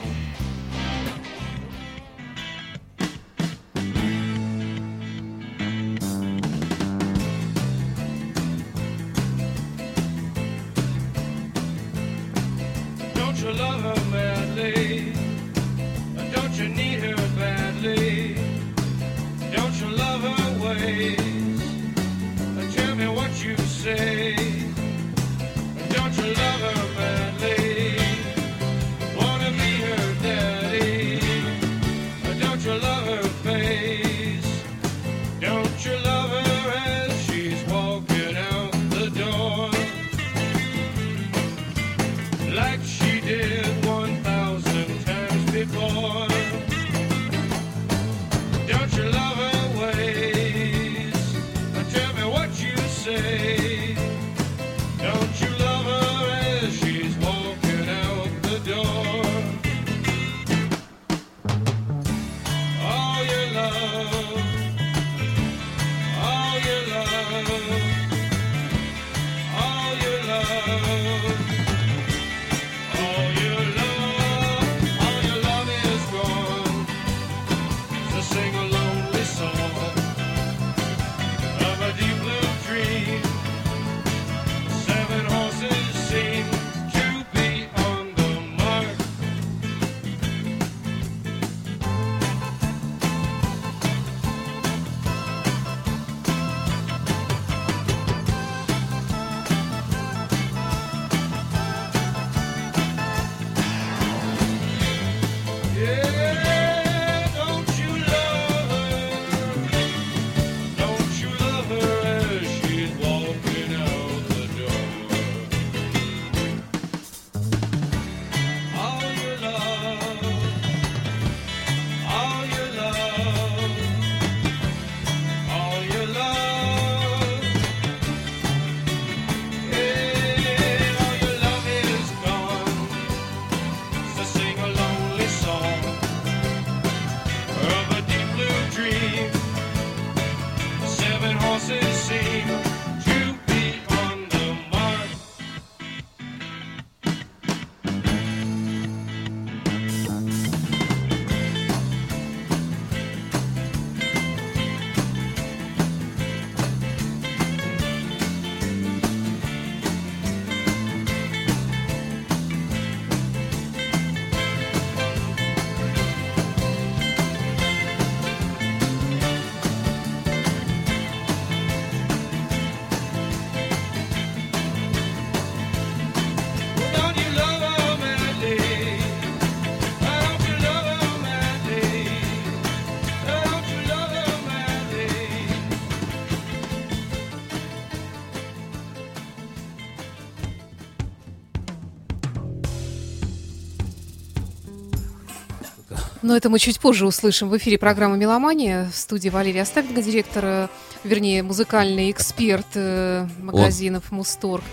Но 196.24 196.38
это 196.38 196.50
мы 196.50 196.58
чуть 196.58 196.80
позже 196.80 197.06
услышим 197.06 197.50
в 197.50 197.58
эфире 197.58 197.78
программы 197.78 198.18
«Меломания». 198.18 198.90
В 198.94 198.96
студии 198.96 199.28
Валерия 199.28 199.64
Остапенко, 199.64 200.02
директор, 200.02 200.46
э, 200.46 200.68
вернее, 201.04 201.44
музыкальный 201.44 202.10
эксперт 202.12 202.66
э, 202.76 203.28
магазинов 203.42 204.10
«Мусторг». 204.10 204.64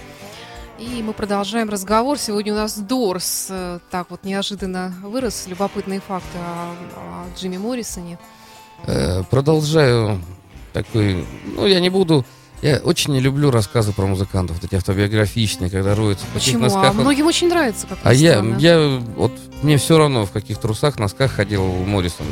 И 0.79 1.03
мы 1.03 1.13
продолжаем 1.13 1.69
разговор. 1.69 2.19
Сегодня 2.19 2.53
у 2.53 2.57
нас 2.57 2.79
Дорс. 2.79 3.49
э, 3.51 3.81
Так 3.91 4.13
вот 4.13 4.23
неожиданно 4.23 4.95
вырос. 5.03 5.49
Любопытные 5.49 6.01
факты 6.01 6.39
о, 6.39 6.73
о 6.97 7.37
Джимми 7.37 7.57
Моррисоне. 7.57 8.21
Э, 8.87 9.25
Продолжаю 9.25 10.23
такой... 10.73 11.27
Ну, 11.57 11.67
я 11.67 11.81
не 11.81 11.91
буду... 11.91 12.25
Я 12.63 12.77
очень 12.79 13.15
не 13.15 13.21
люблю 13.21 13.51
рассказы 13.51 13.93
про 13.93 14.07
музыкантов, 14.07 14.57
вот 14.57 14.65
эти 14.65 14.75
автобиографичные, 14.75 15.71
когда 15.71 15.95
роются 15.95 16.27
в 16.27 16.35
каких 16.35 16.61
Почему? 16.61 16.79
А 16.79 16.91
он- 16.91 16.97
многим 16.97 17.27
очень 17.27 17.49
нравится, 17.49 17.87
как 17.87 17.99
А 18.03 18.13
я, 18.13 18.33
странно. 18.35 18.59
я, 18.59 19.01
вот 19.17 19.33
мне 19.63 19.79
все 19.79 19.97
равно, 19.97 20.27
в 20.27 20.31
каких 20.31 20.59
трусах, 20.59 20.99
носках 20.99 21.33
ходил 21.33 21.65
Моррисон. 21.65 22.27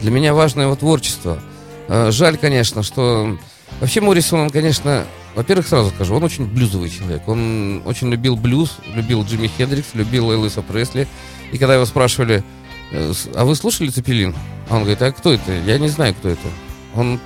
Для 0.00 0.12
меня 0.12 0.32
важно 0.32 0.62
его 0.62 0.76
творчество. 0.76 1.40
Э, 1.88 2.10
Жаль, 2.12 2.36
конечно, 2.36 2.82
что... 2.82 3.36
Вообще 3.80 4.00
Моррисон, 4.00 4.40
он, 4.40 4.50
конечно... 4.50 5.04
Во-первых, 5.34 5.66
сразу 5.66 5.90
скажу, 5.90 6.14
он 6.14 6.22
очень 6.22 6.46
блюзовый 6.46 6.88
человек. 6.88 7.26
Он 7.26 7.82
очень 7.86 8.08
любил 8.08 8.36
блюз, 8.36 8.76
любил 8.94 9.24
Джимми 9.24 9.48
Хендрикс, 9.48 9.88
любил 9.94 10.30
Элвиса 10.30 10.62
Пресли. 10.62 11.08
И 11.50 11.58
когда 11.58 11.74
его 11.74 11.84
спрашивали, 11.86 12.44
э, 12.92 13.12
а 13.34 13.44
вы 13.44 13.56
слушали 13.56 13.88
Цепелин? 13.88 14.32
А 14.70 14.74
он 14.76 14.82
говорит, 14.82 15.02
а 15.02 15.10
кто 15.10 15.32
это? 15.32 15.52
Я 15.66 15.78
не 15.78 15.88
знаю, 15.88 16.14
кто 16.14 16.28
это. 16.28 16.46
Он, 16.94 17.18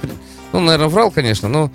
ну, 0.55 0.61
наверное, 0.61 0.89
врал, 0.89 1.11
конечно, 1.11 1.49
но 1.49 1.71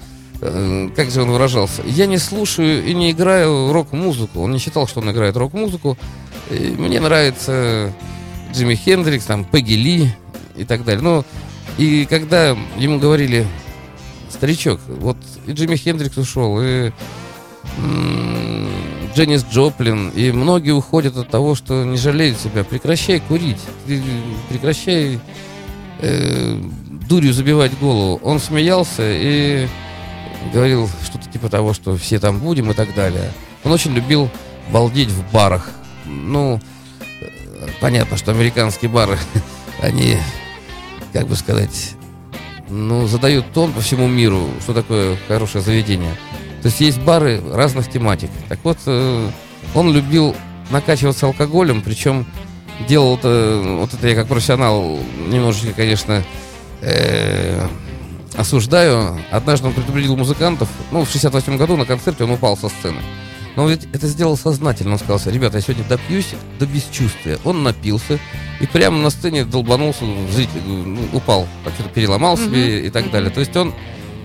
как 0.95 1.09
же 1.11 1.21
он 1.21 1.31
выражался? 1.31 1.81
Я 1.85 2.05
не 2.05 2.17
слушаю 2.17 2.85
и 2.85 2.93
не 2.93 3.11
играю 3.11 3.71
рок-музыку. 3.71 4.41
Он 4.41 4.51
не 4.51 4.59
считал, 4.59 4.87
что 4.87 4.99
он 4.99 5.11
играет 5.11 5.37
рок-музыку. 5.37 5.97
Мне 6.49 6.99
нравится 6.99 7.93
Джимми 8.53 8.75
Хендрикс, 8.75 9.25
там, 9.25 9.45
Пегги 9.45 9.73
Ли 9.73 10.11
и 10.55 10.65
так 10.65 10.83
далее. 10.83 11.01
Ну, 11.01 11.25
и 11.77 12.05
когда 12.05 12.57
ему 12.77 12.99
говорили, 12.99 13.47
старичок, 14.29 14.79
вот 14.87 15.17
и 15.47 15.51
Джимми 15.51 15.75
Хендрикс 15.75 16.17
ушел, 16.17 16.59
и 16.61 16.91
м, 17.77 18.67
Дженнис 19.15 19.45
Джоплин, 19.51 20.09
и 20.09 20.31
многие 20.31 20.71
уходят 20.71 21.17
от 21.17 21.29
того, 21.29 21.55
что 21.55 21.83
не 21.83 21.97
жалеют 21.97 22.39
себя. 22.39 22.63
Прекращай 22.63 23.19
курить, 23.19 23.61
прекращай 24.49 25.19
э, 25.99 26.57
дурью 27.07 27.33
забивать 27.33 27.77
голову. 27.79 28.19
Он 28.23 28.39
смеялся 28.39 29.03
и 29.03 29.67
говорил 30.51 30.89
что-то 31.03 31.29
типа 31.29 31.49
того, 31.49 31.73
что 31.73 31.95
все 31.97 32.19
там 32.19 32.39
будем 32.39 32.71
и 32.71 32.73
так 32.73 32.93
далее. 32.93 33.31
Он 33.63 33.71
очень 33.71 33.93
любил 33.93 34.29
балдеть 34.71 35.09
в 35.09 35.31
барах. 35.31 35.69
Ну, 36.05 36.59
э, 37.21 37.67
понятно, 37.79 38.17
что 38.17 38.31
американские 38.31 38.89
бары, 38.89 39.17
они, 39.81 40.17
как 41.13 41.27
бы 41.27 41.35
сказать, 41.35 41.95
ну, 42.69 43.07
задают 43.07 43.51
тон 43.53 43.71
по 43.71 43.81
всему 43.81 44.07
миру, 44.07 44.47
что 44.61 44.73
такое 44.73 45.17
хорошее 45.27 45.63
заведение. 45.63 46.13
То 46.61 46.67
есть 46.67 46.81
есть 46.81 46.99
бары 46.99 47.41
разных 47.51 47.89
тематик. 47.89 48.29
Так 48.49 48.59
вот, 48.63 48.77
э, 48.85 49.29
он 49.75 49.93
любил 49.93 50.35
накачиваться 50.71 51.25
алкоголем, 51.25 51.81
причем 51.81 52.25
делал 52.87 53.17
это, 53.17 53.61
вот 53.79 53.93
это 53.93 54.07
я 54.07 54.15
как 54.15 54.27
профессионал 54.27 54.97
немножечко, 55.27 55.73
конечно, 55.73 56.23
э, 56.81 57.67
осуждаю. 58.35 59.19
Однажды 59.31 59.67
он 59.67 59.73
предупредил 59.73 60.15
музыкантов, 60.15 60.69
ну, 60.91 61.05
в 61.05 61.09
68 61.09 61.57
году 61.57 61.77
на 61.77 61.85
концерте 61.85 62.23
он 62.23 62.31
упал 62.31 62.57
со 62.57 62.69
сцены. 62.69 63.01
Но 63.55 63.63
он 63.63 63.69
ведь 63.69 63.87
это 63.93 64.07
сделал 64.07 64.35
сознательно. 64.35 64.93
Он 64.93 64.99
сказал, 64.99 65.19
ребята, 65.31 65.57
я 65.57 65.61
сегодня 65.61 65.83
допьюсь 65.87 66.33
до 66.59 66.65
бесчувствия. 66.65 67.37
Он 67.43 67.63
напился 67.63 68.19
и 68.59 68.65
прямо 68.65 68.97
на 68.97 69.09
сцене 69.09 69.45
долбанулся, 69.45 70.05
зритель, 70.31 70.61
ну, 70.65 71.01
упал, 71.13 71.47
так 71.63 71.73
что-то 71.73 71.89
переломал 71.89 72.35
Мгм, 72.35 72.45
себе 72.45 72.87
и 72.87 72.89
так 72.89 73.11
далее. 73.11 73.29
То 73.29 73.41
есть 73.41 73.55
он 73.55 73.73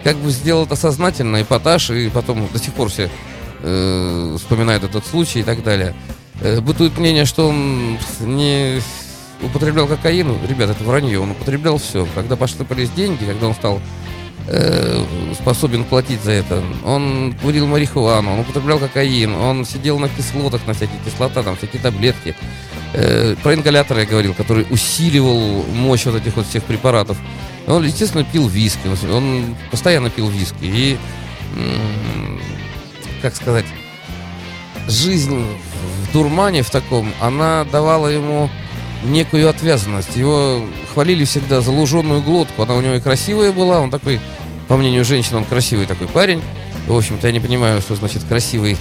как 0.05 0.17
бы 0.17 0.31
сделал 0.31 0.65
это 0.65 0.77
сознательно, 0.77 1.43
эпатаж, 1.43 1.91
и 1.91 2.09
потом 2.09 2.49
до 2.53 2.59
сих 2.59 2.73
пор 2.73 2.89
все 2.89 3.11
э, 3.63 4.37
вспоминают 4.39 4.85
этот 4.85 5.07
случай 5.07 5.41
и 5.41 5.43
так 5.43 5.63
далее. 5.63 5.95
Э, 6.41 6.61
бытует 6.61 6.97
мнение, 6.99 7.25
что 7.25 7.49
он 7.49 7.99
не 8.21 8.81
употреблял 9.43 9.87
кокаин. 9.87 10.37
Ребят, 10.47 10.71
это 10.71 10.83
вранье. 10.85 11.21
Он 11.21 11.31
употреблял 11.31 11.79
все. 11.79 12.07
Когда 12.15 12.37
посыпались 12.37 12.91
деньги, 12.91 13.25
когда 13.25 13.49
он 13.49 13.55
стал 13.55 13.81
э, 14.49 15.05
способен 15.35 15.85
платить 15.85 16.23
за 16.23 16.33
это. 16.33 16.63
Он 16.85 17.35
курил 17.43 17.67
марихуану, 17.67 18.33
он 18.33 18.41
употреблял 18.41 18.79
кокаин, 18.79 19.35
он 19.35 19.65
сидел 19.65 19.99
на 19.99 20.09
кислотах, 20.09 20.67
на 20.67 20.75
всякие 20.75 20.99
кислота, 21.05 21.43
там 21.43 21.57
всякие 21.57 21.81
таблетки. 21.81 22.35
Э, 22.95 23.37
про 23.43 23.55
ингалятор 23.55 23.99
я 23.99 24.07
говорил, 24.07 24.35
который 24.35 24.67
усиливал 24.71 25.65
мощь 25.67 26.07
вот 26.07 26.17
этих 26.17 26.37
вот 26.37 26.47
всех 26.47 26.65
препаратов. 26.65 27.19
Он, 27.67 27.85
естественно, 27.85 28.25
пил 28.25 28.49
виски, 28.49 28.89
он 29.13 29.55
постоянно 29.71 30.09
пил 30.09 30.29
виски. 30.29 30.57
И, 30.63 30.99
как 33.21 33.37
сказать, 33.37 33.67
жизнь 34.89 35.39
в 35.39 36.13
дурмане 36.15 36.63
в 36.63 36.71
таком, 36.71 37.13
она 37.21 37.67
давала 37.71 38.09
ему 38.09 38.49
некую 39.05 39.49
отвязанность. 39.49 40.17
Его 40.17 40.65
хвалили 40.93 41.25
всегда 41.25 41.61
за 41.61 41.71
луженую 41.71 42.23
глотку. 42.23 42.63
Она 42.63 42.75
у 42.75 42.81
него 42.81 42.95
и 42.95 43.01
красивая 43.01 43.53
была. 43.53 43.81
Он 43.81 43.91
такой, 43.91 44.21
по 44.67 44.77
мнению 44.77 45.05
женщин, 45.05 45.37
он 45.37 45.45
красивый 45.45 45.87
такой 45.87 46.09
парень. 46.09 46.43
В 46.87 46.97
общем-то, 46.97 47.27
я 47.27 47.33
не 47.33 47.41
понимаю, 47.41 47.81
что 47.81 47.95
значит 47.95 48.25
красивый 48.25 48.77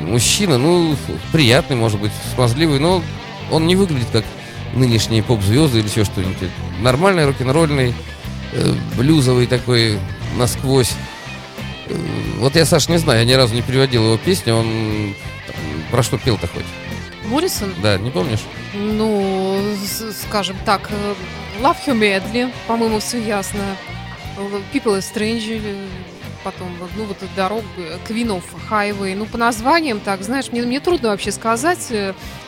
мужчина. 0.00 0.58
Ну, 0.58 0.96
приятный, 1.32 1.76
может 1.76 2.00
быть, 2.00 2.12
смазливый, 2.34 2.78
но 2.78 3.02
он 3.50 3.66
не 3.66 3.76
выглядит 3.76 4.08
как 4.12 4.24
нынешние 4.74 5.22
поп-звезды 5.22 5.78
или 5.78 5.88
еще 5.88 6.04
что-нибудь. 6.04 6.36
Нормальный, 6.80 7.26
рок-н-ролльный, 7.26 7.94
э, 8.52 8.74
блюзовый 8.96 9.46
такой 9.46 9.98
насквозь. 10.36 10.92
Э, 11.86 11.94
Вот 12.38 12.56
я, 12.56 12.64
Саш, 12.64 12.88
не 12.88 12.98
знаю, 12.98 13.20
я 13.20 13.24
ни 13.24 13.32
разу 13.32 13.54
не 13.54 13.62
переводил 13.62 14.04
его 14.04 14.16
песню. 14.16 14.54
Он 14.56 15.14
про 15.90 16.02
что 16.02 16.18
пел-то 16.18 16.48
хоть? 16.48 16.64
Моррисон? 17.26 17.72
Да, 17.82 17.96
не 17.98 18.10
помнишь? 18.10 18.40
Ну, 18.74 19.60
скажем 20.26 20.56
так, 20.64 20.90
э, 20.90 21.14
Love 21.62 21.76
You 21.86 21.94
Madly, 21.98 22.52
по-моему, 22.66 22.98
все 23.00 23.18
ясно. 23.22 23.60
People 24.72 24.98
are 24.98 25.00
Strange, 25.00 25.60
э, 25.64 25.86
потом, 26.42 26.68
ну, 26.96 27.04
вот 27.04 27.16
эта 27.22 27.30
дорога, 27.36 27.64
э, 27.78 27.96
Queen 28.08 28.26
of 28.28 28.42
Highway. 28.70 29.14
Ну, 29.16 29.26
по 29.26 29.38
названиям 29.38 30.00
так, 30.00 30.22
знаешь, 30.22 30.50
мне, 30.52 30.62
мне 30.62 30.80
трудно 30.80 31.10
вообще 31.10 31.30
сказать. 31.32 31.92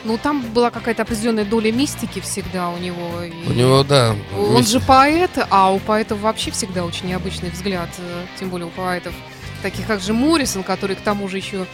Ну, 0.03 0.17
там 0.17 0.41
была 0.41 0.69
какая-то 0.69 1.03
определенная 1.03 1.45
доля 1.45 1.71
мистики 1.71 2.19
всегда 2.19 2.69
у 2.69 2.77
него. 2.77 3.23
и- 3.23 3.49
У 3.49 3.53
него, 3.53 3.83
да. 3.83 4.15
Он 4.37 4.57
мис- 4.61 4.69
же 4.69 4.79
поэт, 4.81 5.31
а 5.49 5.71
у 5.73 5.79
поэтов 5.79 6.19
вообще 6.19 6.51
всегда 6.51 6.83
очень 6.83 7.07
необычный 7.07 7.49
взгляд, 7.49 7.89
тем 8.39 8.49
более 8.49 8.67
у 8.67 8.71
поэтов, 8.71 9.13
таких 9.63 9.87
как 9.87 10.01
же 10.01 10.13
Моррисон, 10.13 10.63
который 10.63 10.95
к 10.97 11.01
тому 11.01 11.27
же 11.29 11.37
еще 11.37 11.65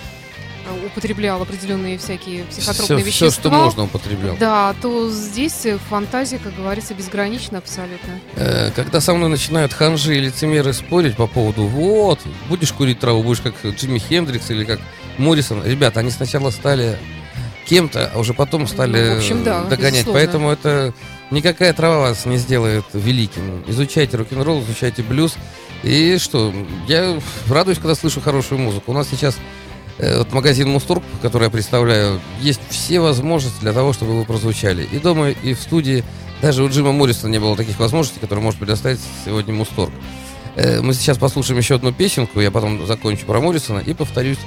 употреблял 0.85 1.41
определенные 1.41 1.97
всякие 1.97 2.43
психотропные 2.45 2.99
все, 2.99 3.05
вещества. 3.05 3.29
все, 3.29 3.39
что 3.39 3.49
можно, 3.51 3.83
употреблял. 3.83 4.35
Да, 4.39 4.75
то 4.81 5.09
здесь 5.09 5.65
э, 5.65 5.77
фантазия, 5.89 6.39
как 6.39 6.55
говорится, 6.55 6.93
безгранична 6.93 7.57
абсолютно. 7.59 8.19
Э, 8.35 8.71
Когда 8.75 9.01
со 9.01 9.13
мной 9.13 9.29
начинают 9.29 9.73
ханжи 9.73 10.15
и 10.17 10.19
лицемеры 10.19 10.73
спорить 10.73 11.15
по 11.15 11.27
поводу 11.27 11.63
вот, 11.65 12.19
будешь 12.49 12.71
курить 12.71 12.99
траву, 12.99 13.23
будешь 13.23 13.41
как 13.41 13.55
Джимми 13.65 13.99
Хендрикс 13.99 14.49
или 14.51 14.63
как 14.63 14.79
Моррисон. 15.17 15.63
Ребята, 15.65 15.99
они 15.99 16.09
сначала 16.11 16.49
стали 16.49 16.97
кем-то, 17.65 18.11
а 18.13 18.19
уже 18.19 18.33
потом 18.33 18.67
стали 18.67 19.09
Ну, 19.09 19.15
в 19.15 19.17
общем, 19.19 19.43
да, 19.43 19.63
догонять. 19.63 19.93
безусловно. 20.05 20.19
Поэтому 20.19 20.51
это 20.51 20.93
никакая 21.31 21.73
трава 21.73 21.99
вас 21.99 22.25
не 22.25 22.37
сделает 22.37 22.83
великим. 22.93 23.63
Изучайте 23.67 24.17
рок-н-ролл, 24.17 24.61
изучайте 24.63 25.01
блюз. 25.03 25.35
И 25.83 26.17
что, 26.17 26.53
я 26.87 27.19
радуюсь, 27.49 27.77
когда 27.77 27.95
слышу 27.95 28.21
хорошую 28.21 28.59
музыку. 28.59 28.91
У 28.91 28.93
нас 28.93 29.07
сейчас 29.09 29.35
э, 29.35 29.39
вот 29.99 30.31
магазин 30.33 30.69
Мусторг, 30.69 31.03
который 31.21 31.45
я 31.45 31.49
представляю, 31.49 32.19
есть 32.41 32.61
все 32.69 32.99
возможности 32.99 33.59
для 33.61 33.73
того, 33.73 33.93
чтобы 33.93 34.17
вы 34.17 34.25
прозвучали. 34.25 34.83
И 34.91 34.99
дома, 34.99 35.29
и 35.29 35.53
в 35.53 35.59
студии. 35.59 36.03
Даже 36.41 36.63
у 36.63 36.69
Джима 36.69 36.91
Моррисона 36.91 37.31
не 37.31 37.39
было 37.39 37.55
таких 37.55 37.79
возможностей, 37.79 38.19
которые 38.19 38.43
может 38.43 38.59
предоставить 38.59 38.99
сегодня 39.23 39.53
Мусторг. 39.53 39.93
Э, 40.55 40.81
Мы 40.81 40.93
сейчас 40.93 41.17
послушаем 41.17 41.59
еще 41.59 41.75
одну 41.75 41.93
песенку, 41.93 42.41
я 42.41 42.51
потом 42.51 42.85
закончу 42.85 43.25
про 43.25 43.39
Моррисона 43.39 43.79
и 43.79 43.93
повторюсь 43.93 44.39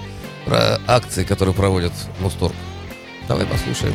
про 0.44 0.78
акции, 0.87 1.24
которые 1.24 1.54
проводят 1.54 1.92
Мусторг. 2.20 2.54
Давай 3.28 3.46
послушаем. 3.46 3.94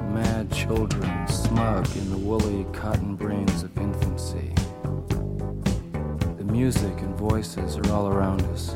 mad 0.13 0.51
children, 0.51 1.27
smug 1.27 1.87
in 1.95 2.09
the 2.09 2.17
woolly 2.17 2.65
cotton 2.73 3.15
brains 3.15 3.63
of 3.63 3.75
infancy. 3.77 4.53
The 6.37 6.43
music 6.43 6.99
and 6.99 7.15
voices 7.15 7.77
are 7.77 7.91
all 7.93 8.09
around 8.09 8.41
us. 8.43 8.75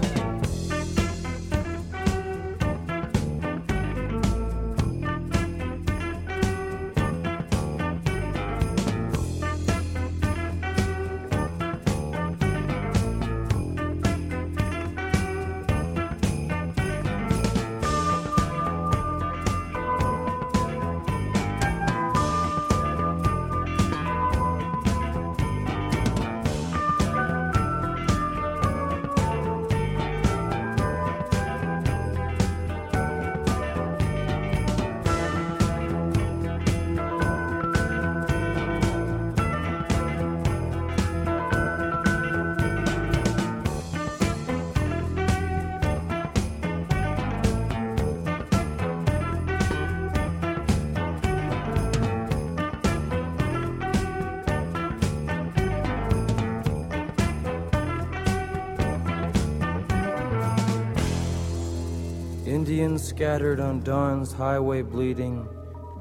Scattered 63.01 63.59
on 63.59 63.81
dawn's 63.81 64.31
highway 64.31 64.81
bleeding, 64.81 65.47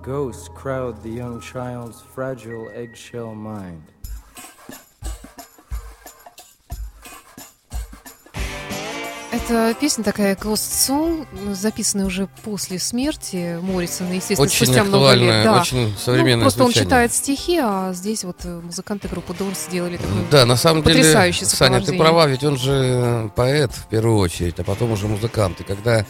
ghosts 0.03 0.49
crowd 0.49 1.03
the 1.03 1.09
young 1.09 1.41
child's 1.41 2.01
fragile 2.01 2.69
eggshell 2.75 3.35
mind. 3.35 3.83
Это 9.33 9.75
песня 9.81 10.03
такая 10.03 10.35
Ghost 10.35 10.73
Song, 10.89 11.27
записанная 11.55 12.05
уже 12.07 12.29
после 12.43 12.79
смерти 12.81 13.59
Моррисона, 13.63 14.15
естественно, 14.15 14.43
Очень 14.43 14.57
спустя 14.67 14.85
много 14.85 15.13
лет. 15.15 15.45
Да. 15.45 15.61
очень 15.61 15.89
Ну, 15.89 15.93
современная 15.97 16.43
просто 16.45 16.63
он 16.65 16.67
звучание. 16.71 16.87
читает 16.87 17.13
стихи, 17.13 17.59
а 17.63 17.93
здесь 17.93 18.25
вот 18.25 18.39
э, 18.45 18.61
музыканты 18.61 19.07
группы 19.07 19.33
Дорс 19.35 19.67
сделали 19.67 19.99
такой 19.99 20.17
Да, 20.33 20.47
на 20.47 20.57
самом 20.57 20.83
деле, 20.83 21.33
Саня, 21.33 21.81
ты 21.81 21.97
права, 21.97 22.27
ведь 22.27 22.43
он 22.43 22.57
же 22.57 23.31
поэт 23.37 23.73
в 23.73 23.87
первую 23.87 24.19
очередь, 24.19 24.59
а 24.59 24.65
потом 24.65 24.93
уже 24.93 25.07
музыкант. 25.07 25.61
И 25.61 25.65
когда 25.65 26.05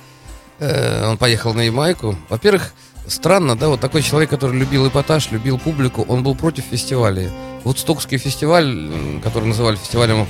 э, 0.61 1.09
он 1.09 1.19
поехал 1.19 1.55
на 1.55 1.63
Ямайку, 1.63 2.17
во-первых, 2.29 2.73
странно, 3.07 3.57
да, 3.57 3.69
вот 3.69 3.81
такой 3.81 4.03
человек, 4.03 4.31
который 4.31 4.59
любил 4.59 4.87
эпатаж, 4.89 5.31
любил 5.31 5.59
публику, 5.59 6.05
он 6.09 6.23
был 6.23 6.35
против 6.35 6.65
фестивалей. 6.71 7.29
Вот 7.65 7.79
Стокский 7.79 8.19
фестиваль, 8.19 8.91
который 9.23 9.47
называли 9.47 9.77
фестивалем 9.77 10.27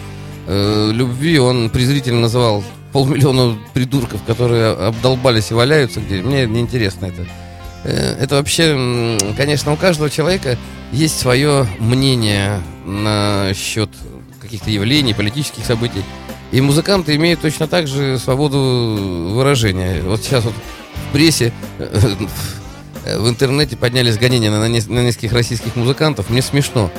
э, 0.46 0.90
любви, 0.92 1.38
он 1.38 1.70
презрительно 1.70 2.20
называл 2.20 2.64
полмиллиона 2.92 3.58
придурков, 3.72 4.20
которые 4.26 4.72
обдолбались 4.72 5.50
и 5.50 5.54
валяются 5.54 6.00
где. 6.00 6.22
Мне 6.22 6.46
неинтересно 6.46 7.06
это. 7.06 7.26
Э, 7.84 8.16
Это 8.20 8.36
вообще, 8.36 9.16
конечно, 9.36 9.72
у 9.72 9.76
каждого 9.76 10.10
человека 10.10 10.58
есть 10.92 11.18
свое 11.18 11.66
мнение 11.78 12.60
насчет 12.84 13.90
каких-то 14.40 14.70
явлений, 14.70 15.14
политических 15.14 15.64
событий. 15.64 16.02
И 16.52 16.60
музыканты 16.60 17.14
имеют 17.16 17.40
точно 17.40 17.68
так 17.68 17.86
же 17.86 18.18
свободу 18.18 18.58
выражения. 19.34 20.02
Вот 20.02 20.22
сейчас 20.22 20.44
вот 20.44 20.54
в 20.54 21.12
прессе, 21.12 21.52
э, 21.78 23.16
в 23.18 23.28
интернете 23.28 23.76
поднялись 23.76 24.18
гонения 24.18 24.50
на, 24.50 24.60
на 24.60 24.66
нескольких 24.68 25.32
российских 25.32 25.76
музыкантов. 25.76 26.28
Мне 26.28 26.42
смешно. 26.42 26.90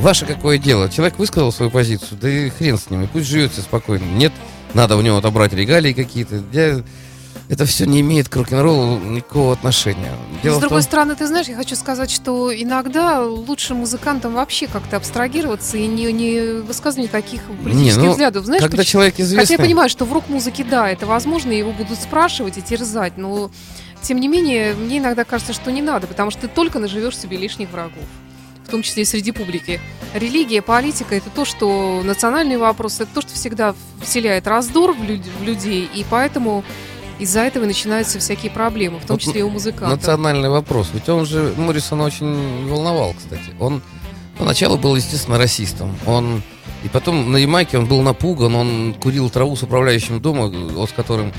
Ваше 0.00 0.26
какое 0.26 0.58
дело? 0.58 0.88
Человек 0.88 1.18
высказал 1.18 1.52
свою 1.52 1.70
позицию, 1.70 2.18
да 2.20 2.28
и 2.28 2.48
хрен 2.48 2.78
с 2.78 2.90
ними, 2.90 3.08
пусть 3.12 3.28
живет 3.28 3.52
себе 3.52 3.62
спокойно. 3.62 4.04
Нет, 4.04 4.32
надо 4.74 4.96
у 4.96 5.02
него 5.02 5.18
отобрать 5.18 5.52
регалии 5.52 5.92
какие-то. 5.92 6.42
Я- 6.52 6.82
Это 7.48 7.64
все 7.66 7.84
не 7.84 8.00
имеет 8.00 8.28
к 8.28 8.36
рок-н-роллу 8.36 8.98
никакого 8.98 9.52
отношения. 9.52 10.12
Дело 10.42 10.56
С 10.56 10.60
другой 10.60 10.78
том- 10.78 10.86
стороны, 10.86 11.16
ты 11.16 11.26
знаешь, 11.26 11.48
я 11.48 11.56
хочу 11.56 11.74
сказать, 11.74 12.10
что 12.10 12.54
иногда 12.54 13.22
лучше 13.24 13.74
музыкантам 13.74 14.34
вообще 14.34 14.68
как-то 14.68 14.96
абстрагироваться 14.96 15.76
и 15.76 15.86
не, 15.88 16.12
не 16.12 16.60
высказывать 16.62 17.08
никаких 17.08 17.42
политических 17.64 18.02
ну, 18.02 18.10
взглядов. 18.12 18.44
Знаешь, 18.44 18.62
когда 18.62 18.78
поч- 18.78 18.86
человек 18.86 19.14
Хотя 19.14 19.24
известный... 19.24 19.52
я 19.54 19.58
понимаю, 19.58 19.90
что 19.90 20.04
в 20.04 20.12
рок-музыке, 20.12 20.64
да, 20.64 20.88
это 20.88 21.06
возможно, 21.06 21.50
его 21.50 21.72
будут 21.72 21.98
спрашивать 21.98 22.56
и 22.58 22.62
терзать, 22.62 23.18
но 23.18 23.50
тем 24.02 24.20
не 24.20 24.28
менее, 24.28 24.74
мне 24.74 24.98
иногда 24.98 25.24
кажется, 25.24 25.52
что 25.52 25.72
не 25.72 25.82
надо, 25.82 26.06
потому 26.06 26.30
что 26.30 26.42
ты 26.42 26.48
только 26.48 26.78
наживешь 26.78 27.18
себе 27.18 27.36
лишних 27.36 27.70
врагов, 27.70 28.04
в 28.66 28.70
том 28.70 28.82
числе 28.82 29.02
и 29.02 29.06
среди 29.06 29.32
публики. 29.32 29.80
Религия, 30.14 30.62
политика– 30.62 31.14
это 31.16 31.30
то, 31.30 31.44
что 31.44 32.00
национальные 32.04 32.58
вопросы, 32.58 33.02
это 33.02 33.12
то, 33.14 33.20
что 33.22 33.34
всегда 33.34 33.74
вселяет 34.00 34.46
раздор 34.46 34.92
в, 34.92 35.02
люд- 35.02 35.26
в 35.40 35.42
людей, 35.42 35.88
и 35.92 36.04
поэтому 36.08 36.64
из-за 37.20 37.40
этого 37.40 37.64
начинаются 37.64 38.18
всякие 38.18 38.50
проблемы, 38.50 38.98
в 38.98 39.06
том 39.06 39.14
Вот 39.14 39.20
числе 39.20 39.40
и 39.40 39.42
у 39.42 39.50
музыкантов. 39.50 39.98
Национальный 39.98 40.48
вопрос. 40.48 40.88
Ведь 40.92 41.08
он 41.08 41.26
же 41.26 41.54
Моррисон 41.56 42.00
очень 42.00 42.66
волновал, 42.68 43.14
кстати. 43.14 43.52
Он 43.58 43.82
поначалу 44.38 44.78
был, 44.78 44.96
естественно, 44.96 45.38
расистом. 45.38 45.96
Он 46.06 46.42
и 46.82 46.88
потом 46.88 47.30
на 47.30 47.36
Ямайке 47.36 47.78
он 47.78 47.86
был 47.86 48.00
напуган, 48.02 48.54
он 48.54 48.94
курил 48.94 49.28
траву 49.28 49.54
с 49.54 49.62
управляющим 49.62 50.20
дома, 50.20 50.46
вот 50.46 50.88
с 50.88 50.92
которым, 50.92 51.32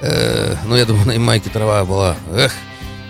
э, 0.00 0.54
ну, 0.66 0.76
я 0.76 0.86
думаю, 0.86 1.06
на 1.06 1.12
Ямайке 1.12 1.50
трава 1.50 1.84
была, 1.84 2.16
эх, 2.32 2.52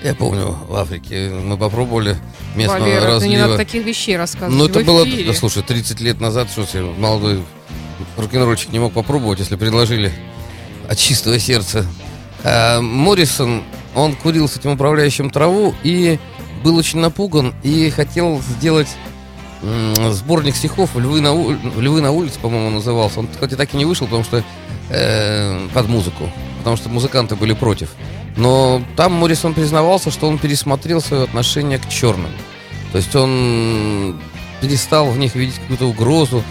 я 0.03 0.15
помню, 0.15 0.57
в 0.69 0.75
Африке 0.77 1.31
мы 1.31 1.59
попробовали 1.59 2.17
местного 2.55 2.81
Валера, 2.81 3.07
разлива. 3.07 3.31
не 3.31 3.37
надо 3.39 3.57
таких 3.57 3.85
вещей 3.85 4.17
рассказывать. 4.17 4.55
Ну, 4.55 4.67
это 4.67 4.81
было, 4.81 5.05
да, 5.05 5.35
слушай, 5.35 5.63
30 5.63 6.01
лет 6.01 6.21
назад, 6.21 6.51
что 6.51 6.65
себе, 6.65 6.83
молодой 6.83 7.43
рок-н-ролльщик 8.17 8.73
не 8.73 8.79
мог 8.79 8.93
попробовать, 8.93 9.41
если 9.41 9.57
предложили 9.57 10.13
от 10.89 10.99
чистого 10.99 11.39
сердца. 11.39 11.87
А 12.45 12.81
Моррисон, 12.81 13.63
он 13.95 14.15
курил 14.15 14.49
с 14.49 14.57
этим 14.57 14.73
управляющим 14.73 15.31
траву 15.31 15.75
и 15.83 16.19
был 16.63 16.77
очень 16.77 16.99
напуган 17.01 17.55
и 17.63 17.91
хотел 17.91 18.41
сделать 18.43 18.89
сборник 20.11 20.57
стихов 20.57 20.95
«Львы 20.95 21.21
на, 21.23 21.33
у- 21.33 21.53
«Львы 21.53 22.03
на 22.03 22.11
улице», 22.13 22.39
по-моему, 22.39 22.71
назывался. 22.71 23.21
Он, 23.21 23.29
кстати, 23.29 23.55
так 23.55 23.73
и 23.73 23.77
не 23.79 23.87
вышел, 23.87 24.07
потому 24.07 24.25
что 24.25 24.45
э, 24.91 25.69
под 25.73 25.89
музыку, 25.89 26.31
потому 26.59 26.77
что 26.77 26.91
музыканты 26.91 27.35
были 27.35 27.55
против. 27.55 27.91
Но 28.37 28.83
там 28.97 29.13
Моррисон 29.15 29.55
признавался, 29.55 30.11
что 30.11 30.29
он 30.29 30.39
пересмотрел 30.39 31.01
свое 31.01 31.23
отношение 31.23 31.79
к 31.79 31.89
черным. 31.89 32.31
То 32.93 32.99
есть 32.99 33.15
он 33.17 34.21
перестал 34.61 35.09
в 35.11 35.19
них 35.19 35.35
видеть 35.35 35.59
какую-то 35.61 35.87
угрозу. 35.87 36.43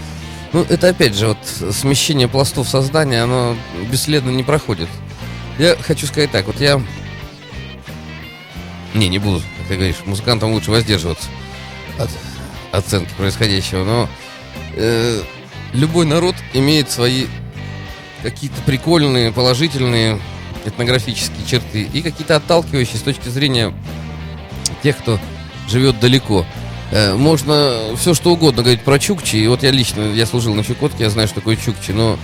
Ну, 0.52 0.64
это 0.68 0.88
опять 0.88 1.14
же, 1.14 1.28
вот 1.28 1.38
смещение 1.72 2.26
пластов 2.26 2.68
сознания, 2.68 3.22
оно 3.22 3.54
бесследно 3.90 4.30
не 4.30 4.42
проходит. 4.42 4.88
Я 5.58 5.76
хочу 5.76 6.06
сказать 6.06 6.30
так, 6.30 6.46
вот 6.46 6.60
я... 6.60 6.80
Не, 8.94 9.08
не 9.08 9.18
буду, 9.18 9.42
как 9.58 9.68
ты 9.68 9.74
говоришь, 9.76 9.96
музыкантам 10.04 10.52
лучше 10.52 10.70
воздерживаться 10.70 11.28
от 11.98 12.10
оценки 12.72 13.12
происходящего, 13.16 13.84
но 13.84 14.08
э, 14.76 15.20
любой 15.72 16.06
народ 16.06 16.36
имеет 16.52 16.90
свои 16.90 17.26
какие-то 18.22 18.60
прикольные, 18.62 19.32
положительные 19.32 20.20
этнографические 20.64 21.44
черты, 21.46 21.82
и 21.82 22.02
какие-то 22.02 22.36
отталкивающие 22.36 22.96
с 22.96 23.02
точки 23.02 23.28
зрения 23.28 23.72
тех, 24.82 24.96
кто 24.98 25.18
живет 25.68 25.98
далеко. 26.00 26.46
Э, 26.90 27.14
Можно 27.14 27.96
все 27.96 28.14
что 28.14 28.32
угодно 28.32 28.62
говорить 28.62 28.82
про 28.82 28.98
чукчи, 28.98 29.36
и 29.36 29.46
вот 29.48 29.62
я 29.62 29.70
лично, 29.70 30.02
я 30.02 30.26
служил 30.26 30.54
на 30.54 30.64
Чукотке, 30.64 31.04
я 31.04 31.10
знаю, 31.10 31.26
что 31.28 31.36
такое 31.36 31.56
чукчи, 31.56 31.90
но 31.90 32.18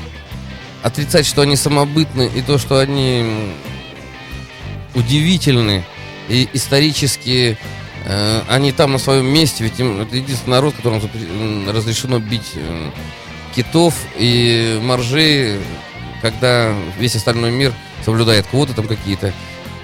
отрицать, 0.82 1.26
что 1.26 1.42
они 1.42 1.56
самобытны, 1.56 2.30
и 2.34 2.42
то, 2.42 2.58
что 2.58 2.78
они 2.78 3.52
удивительны, 4.94 5.84
и 6.28 6.48
исторически 6.52 7.58
э, 8.04 8.40
они 8.48 8.72
там 8.72 8.92
на 8.92 8.98
своем 8.98 9.26
месте, 9.26 9.64
ведь 9.64 9.78
им, 9.78 10.00
это 10.00 10.16
единственный 10.16 10.54
народ, 10.54 10.74
которому 10.74 11.00
разрешено 11.70 12.18
бить 12.18 12.52
э, 12.54 12.90
китов 13.54 13.94
и 14.16 14.78
моржей, 14.82 15.60
когда 16.22 16.74
весь 16.98 17.16
остальной 17.16 17.50
мир 17.50 17.72
соблюдает 18.04 18.46
квоты 18.46 18.74
там 18.74 18.86
какие-то. 18.86 19.32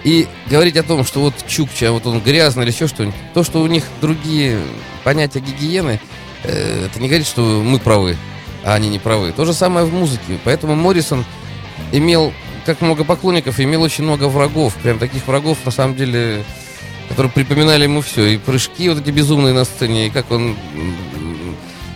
И 0.05 0.29
говорить 0.49 0.77
о 0.77 0.83
том, 0.83 1.05
что 1.05 1.21
вот 1.21 1.35
Чукча, 1.49 1.91
вот 1.91 2.07
он 2.07 2.21
грязный 2.21 2.65
или 2.65 2.71
еще 2.71 2.87
что-нибудь, 2.87 3.17
то, 3.35 3.43
что 3.43 3.61
у 3.61 3.67
них 3.67 3.85
другие 4.01 4.61
понятия 5.03 5.41
гигиены, 5.41 6.01
э, 6.45 6.87
это 6.87 7.01
не 7.01 7.09
говорит, 7.09 7.27
что 7.27 7.43
мы 7.43 7.79
правы, 7.79 8.17
а 8.67 8.75
они 8.75 8.89
не 8.89 8.99
правы. 8.99 9.33
То 9.33 9.45
же 9.45 9.55
самое 9.55 9.87
в 9.87 9.95
музыке. 9.95 10.39
Поэтому 10.45 10.75
Моррисон 10.75 11.25
имел, 11.93 12.33
как 12.67 12.81
много 12.81 13.05
поклонников, 13.05 13.61
имел 13.61 13.81
очень 13.83 14.03
много 14.03 14.25
врагов. 14.29 14.75
Прям 14.83 14.99
таких 14.99 15.27
врагов, 15.29 15.59
на 15.65 15.71
самом 15.71 15.95
деле, 15.95 16.45
которые 17.09 17.31
припоминали 17.31 17.85
ему 17.85 18.01
все. 18.01 18.27
И 18.27 18.39
прыжки 18.39 18.89
вот 18.89 18.99
эти 19.01 19.11
безумные 19.11 19.55
на 19.55 19.65
сцене, 19.65 20.09
и 20.09 20.11
как 20.11 20.33
он, 20.33 20.57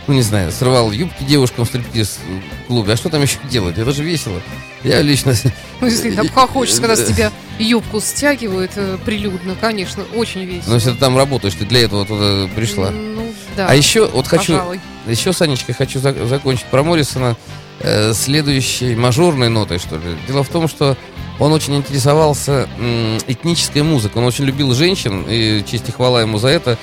ну 0.06 0.14
не 0.14 0.22
знаю, 0.22 0.52
срывал 0.52 0.92
юбки 0.92 1.24
девушкам 1.24 1.64
в 1.64 1.68
стриптиз-клубе. 1.68 2.92
А 2.92 2.96
что 2.96 3.08
там 3.08 3.22
еще 3.22 3.38
делать? 3.50 3.76
Это 3.76 3.90
же 3.90 4.04
весело. 4.04 4.40
Я 4.84 5.02
лично... 5.02 5.34
Ну, 5.80 5.88
если 5.88 6.14
обхохочешься, 6.14 6.80
когда 6.82 6.94
с 6.96 7.04
тебя 7.04 7.32
юбку 7.58 8.00
стягивают 8.00 8.72
э, 8.76 8.96
прилюдно, 9.04 9.56
конечно, 9.60 10.04
очень 10.14 10.42
Ну, 10.42 10.46
весело. 10.46 10.74
если 10.74 10.92
ты 10.92 10.98
там 10.98 11.16
работаешь, 11.16 11.54
ты 11.54 11.64
для 11.66 11.80
этого 11.82 12.06
туда 12.06 12.48
пришла. 12.54 12.90
Ну, 12.90 13.29
да. 13.56 13.66
А 13.68 13.74
еще 13.74 14.06
вот 14.06 14.26
хочу, 14.26 14.52
пожалуй. 14.54 14.80
еще, 15.06 15.32
Санечка, 15.32 15.72
хочу 15.72 15.98
зак- 15.98 16.26
закончить 16.26 16.66
про 16.66 16.82
Моррисона 16.82 17.36
э, 17.80 18.12
следующей 18.14 18.94
мажорной 18.94 19.48
нотой, 19.48 19.78
что 19.78 19.96
ли. 19.96 20.16
Дело 20.26 20.42
в 20.42 20.48
том, 20.48 20.68
что 20.68 20.96
он 21.38 21.52
очень 21.52 21.76
интересовался 21.76 22.68
м, 22.78 23.18
этнической 23.26 23.82
музыкой. 23.82 24.22
Он 24.22 24.28
очень 24.28 24.44
любил 24.44 24.74
женщин, 24.74 25.24
и 25.28 25.64
честь 25.66 25.88
и 25.88 25.92
хвала 25.92 26.20
ему 26.20 26.38
за 26.38 26.48
это. 26.48 26.78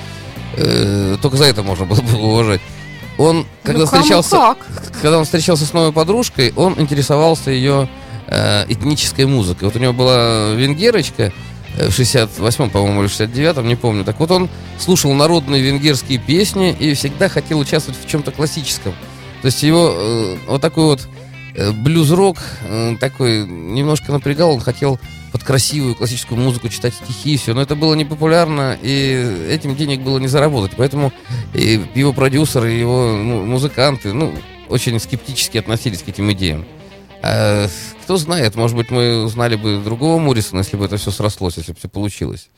Э, 0.56 1.16
только 1.22 1.36
за 1.36 1.44
это 1.44 1.62
можно 1.62 1.86
было 1.86 2.00
бы 2.00 2.18
уважать. 2.18 2.60
Он, 3.18 3.46
когда 3.64 3.80
ну, 3.80 3.86
встречался, 3.86 4.36
как? 4.36 4.58
когда 5.02 5.18
он 5.18 5.24
встречался 5.24 5.66
с 5.66 5.72
новой 5.72 5.92
подружкой, 5.92 6.52
он 6.56 6.74
интересовался 6.78 7.50
ее 7.50 7.88
э, 8.26 8.64
этнической 8.68 9.26
музыкой. 9.26 9.68
Вот 9.68 9.76
у 9.76 9.78
него 9.80 9.92
была 9.92 10.52
венгерочка 10.54 11.24
э, 11.24 11.32
в 11.86 11.98
68-м, 11.98 12.70
по-моему, 12.70 13.02
или 13.02 13.10
69-м, 13.10 13.66
не 13.66 13.76
помню. 13.76 14.04
Так 14.04 14.18
вот 14.20 14.30
он 14.30 14.48
слушал 14.78 15.12
народные 15.14 15.62
венгерские 15.62 16.18
песни 16.18 16.72
и 16.78 16.94
всегда 16.94 17.28
хотел 17.28 17.58
участвовать 17.58 18.00
в 18.00 18.08
чем-то 18.08 18.32
классическом. 18.32 18.92
То 19.42 19.46
есть 19.46 19.62
его 19.62 19.92
э, 19.94 20.36
вот 20.48 20.60
такой 20.60 20.84
вот 20.84 21.08
э, 21.54 21.70
блюз-рок 21.70 22.38
э, 22.62 22.96
такой 22.98 23.46
немножко 23.46 24.10
напрягал. 24.10 24.54
Он 24.54 24.60
хотел 24.60 24.98
под 25.30 25.44
красивую 25.44 25.94
классическую 25.94 26.40
музыку 26.40 26.68
читать 26.68 26.94
стихи 26.94 27.34
и 27.34 27.36
все. 27.36 27.54
Но 27.54 27.62
это 27.62 27.76
было 27.76 27.94
не 27.94 28.04
популярно, 28.04 28.76
и 28.80 29.46
этим 29.48 29.76
денег 29.76 30.00
было 30.00 30.18
не 30.18 30.26
заработать. 30.26 30.76
Поэтому 30.76 31.12
и 31.54 31.80
его 31.94 32.12
продюсеры, 32.12 32.74
и 32.74 32.78
его 32.78 33.12
ну, 33.12 33.44
музыканты, 33.44 34.12
ну, 34.12 34.34
очень 34.68 34.98
скептически 34.98 35.58
относились 35.58 36.02
к 36.02 36.08
этим 36.08 36.32
идеям. 36.32 36.64
А, 37.22 37.68
кто 38.02 38.16
знает, 38.16 38.54
может 38.54 38.76
быть, 38.76 38.90
мы 38.90 39.24
узнали 39.24 39.56
бы 39.56 39.80
другого 39.82 40.18
Моррисона, 40.18 40.60
если 40.60 40.76
бы 40.76 40.84
это 40.84 40.96
все 40.96 41.10
срослось, 41.10 41.56
если 41.56 41.72
бы 41.72 41.78
все 41.78 41.88
получилось. 41.88 42.48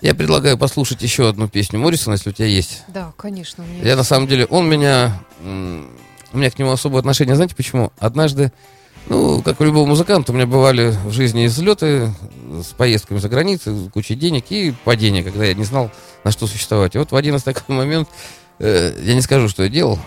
Я 0.00 0.14
предлагаю 0.14 0.58
послушать 0.58 1.02
еще 1.02 1.28
одну 1.28 1.48
песню 1.48 1.78
Моррисона, 1.78 2.14
если 2.14 2.30
у 2.30 2.32
тебя 2.32 2.46
есть. 2.48 2.82
Да, 2.88 3.12
конечно. 3.16 3.64
у 3.64 3.66
меня 3.66 3.82
Я 3.82 3.96
на 3.96 4.02
самом 4.02 4.28
деле, 4.28 4.44
он 4.46 4.68
меня, 4.68 5.22
у 5.40 6.36
меня 6.38 6.50
к 6.50 6.58
нему 6.58 6.70
особое 6.70 7.00
отношение, 7.00 7.34
знаете 7.34 7.54
почему? 7.54 7.92
Однажды, 7.98 8.52
ну, 9.08 9.40
как 9.42 9.60
у 9.60 9.64
любого 9.64 9.86
музыканта, 9.86 10.32
у 10.32 10.34
меня 10.34 10.46
бывали 10.46 10.94
в 11.04 11.12
жизни 11.12 11.46
взлеты 11.46 12.12
с 12.62 12.74
поездками 12.76 13.18
за 13.18 13.28
границу, 13.28 13.90
куча 13.92 14.14
денег 14.14 14.44
и 14.50 14.74
падения, 14.84 15.22
когда 15.22 15.44
я 15.44 15.54
не 15.54 15.64
знал, 15.64 15.90
на 16.24 16.30
что 16.30 16.46
существовать. 16.46 16.94
И 16.94 16.98
вот 16.98 17.12
в 17.12 17.16
один 17.16 17.36
из 17.36 17.42
такой 17.42 17.74
момент, 17.74 18.08
э, 18.58 18.98
я 19.02 19.14
не 19.14 19.22
скажу, 19.22 19.48
что 19.48 19.62
я 19.62 19.68
делал, 19.70 19.98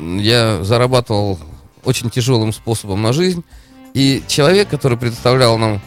я 0.00 0.64
зарабатывал 0.64 1.38
очень 1.84 2.10
тяжелым 2.10 2.52
способом 2.52 3.02
на 3.02 3.12
жизнь, 3.12 3.44
и 3.94 4.22
человек, 4.26 4.68
который 4.68 4.98
предоставлял 4.98 5.56
нам 5.56 5.80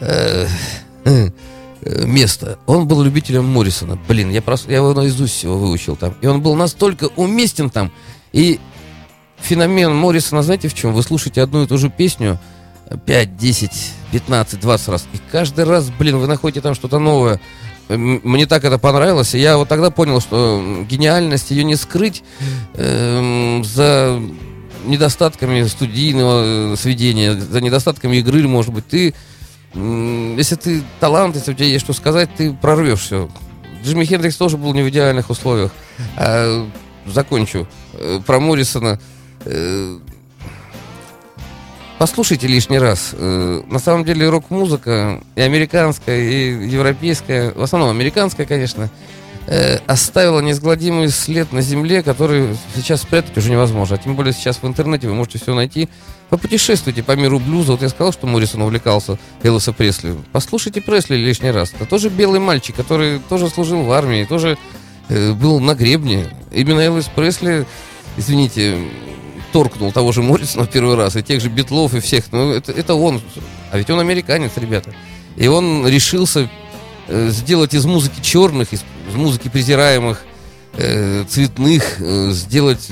э, 0.00 0.46
э, 1.04 1.30
место, 2.04 2.58
он 2.66 2.88
был 2.88 3.02
любителем 3.02 3.44
Моррисона. 3.44 3.98
Блин, 4.08 4.30
я, 4.30 4.42
просто, 4.42 4.70
я 4.70 4.78
его 4.78 4.92
наизусть 4.92 5.34
всего 5.34 5.56
выучил 5.56 5.96
там. 5.96 6.14
И 6.20 6.26
он 6.26 6.42
был 6.42 6.56
настолько 6.56 7.10
уместен 7.16 7.70
там. 7.70 7.92
И 8.32 8.58
феномен 9.38 9.94
Моррисона, 9.94 10.42
знаете 10.42 10.68
в 10.68 10.74
чем? 10.74 10.92
Вы 10.94 11.02
слушаете 11.02 11.42
одну 11.42 11.62
и 11.62 11.66
ту 11.66 11.78
же 11.78 11.90
песню 11.90 12.40
5, 13.06 13.36
10, 13.36 13.70
15, 14.12 14.60
20 14.60 14.88
раз. 14.88 15.06
И 15.12 15.18
каждый 15.30 15.64
раз, 15.64 15.90
блин, 15.90 16.18
вы 16.18 16.26
находите 16.26 16.60
там 16.60 16.74
что-то 16.74 16.98
новое. 16.98 17.40
Мне 17.88 18.46
так 18.46 18.64
это 18.64 18.78
понравилось. 18.78 19.34
И 19.34 19.38
я 19.38 19.56
вот 19.56 19.68
тогда 19.68 19.90
понял, 19.90 20.20
что 20.20 20.84
гениальность 20.88 21.50
ее 21.50 21.64
не 21.64 21.76
скрыть 21.76 22.24
эм, 22.74 23.62
за 23.62 24.20
недостатками 24.84 25.64
студийного 25.64 26.72
э, 26.72 26.76
сведения, 26.76 27.34
за 27.34 27.60
недостатками 27.60 28.16
игры, 28.16 28.46
может 28.46 28.72
быть, 28.72 28.86
ты, 28.86 29.14
если 29.74 30.54
ты 30.56 30.82
талант, 31.00 31.36
если 31.36 31.52
у 31.52 31.54
тебя 31.54 31.66
есть 31.66 31.84
что 31.84 31.92
сказать, 31.92 32.30
ты 32.36 32.52
прорвешь 32.52 33.00
все. 33.00 33.28
Джимми 33.82 34.04
Хендрикс 34.04 34.36
тоже 34.36 34.56
был 34.56 34.72
не 34.72 34.82
в 34.82 34.88
идеальных 34.88 35.30
условиях. 35.30 35.72
А, 36.16 36.66
закончу. 37.06 37.66
Э, 37.94 38.20
Про 38.24 38.40
Моррисона. 38.40 38.98
Э, 39.44 39.98
Послушайте 41.98 42.48
лишний 42.48 42.78
раз. 42.78 43.14
На 43.16 43.78
самом 43.78 44.04
деле 44.04 44.28
рок-музыка 44.28 45.22
и 45.36 45.40
американская, 45.40 46.20
и 46.20 46.66
европейская, 46.66 47.52
в 47.52 47.62
основном 47.62 47.90
американская, 47.90 48.46
конечно, 48.46 48.90
э, 49.46 49.78
оставила 49.86 50.40
неизгладимый 50.40 51.08
след 51.08 51.52
на 51.52 51.62
земле, 51.62 52.02
который 52.02 52.56
сейчас 52.74 53.02
спрятать 53.02 53.36
уже 53.36 53.50
невозможно. 53.50 53.96
А 53.96 53.98
тем 53.98 54.16
более 54.16 54.32
сейчас 54.32 54.62
в 54.62 54.66
интернете 54.66 55.08
вы 55.08 55.14
можете 55.14 55.38
все 55.38 55.54
найти. 55.54 55.88
Попутешествуйте 56.30 57.02
по 57.02 57.12
миру 57.12 57.38
блюза. 57.38 57.72
Вот 57.72 57.82
я 57.82 57.88
сказал, 57.88 58.12
что 58.12 58.26
Моррисон 58.26 58.62
увлекался 58.62 59.18
Элвиса 59.42 59.72
Пресли. 59.72 60.16
Послушайте 60.32 60.80
Пресли 60.80 61.16
лишний 61.16 61.50
раз. 61.50 61.72
Это 61.74 61.86
тоже 61.86 62.08
белый 62.08 62.40
мальчик, 62.40 62.74
который 62.74 63.20
тоже 63.28 63.48
служил 63.48 63.82
в 63.82 63.92
армии, 63.92 64.24
тоже 64.24 64.58
э, 65.08 65.32
был 65.32 65.60
на 65.60 65.74
гребне. 65.74 66.26
Именно 66.50 66.80
Элвис 66.80 67.06
Пресли, 67.14 67.66
извините, 68.16 68.78
торкнул 69.52 69.92
того 69.92 70.10
же 70.10 70.22
Моррисона 70.22 70.64
в 70.66 70.70
первый 70.70 70.96
раз, 70.96 71.14
и 71.14 71.22
тех 71.22 71.40
же 71.40 71.48
Битлов, 71.48 71.94
и 71.94 72.00
всех. 72.00 72.24
Ну, 72.32 72.50
это, 72.50 72.72
это 72.72 72.94
он. 72.94 73.20
А 73.70 73.78
ведь 73.78 73.88
он 73.88 74.00
американец, 74.00 74.52
ребята. 74.56 74.92
И 75.36 75.46
он 75.46 75.86
решился 75.86 76.50
э, 77.06 77.28
сделать 77.30 77.74
из 77.74 77.84
музыки 77.84 78.20
черных, 78.20 78.72
из, 78.72 78.84
из 79.14 79.16
музыки 79.16 79.48
презираемых, 79.48 80.22
э, 80.74 81.24
цветных, 81.28 82.00
э, 82.00 82.30
сделать 82.32 82.90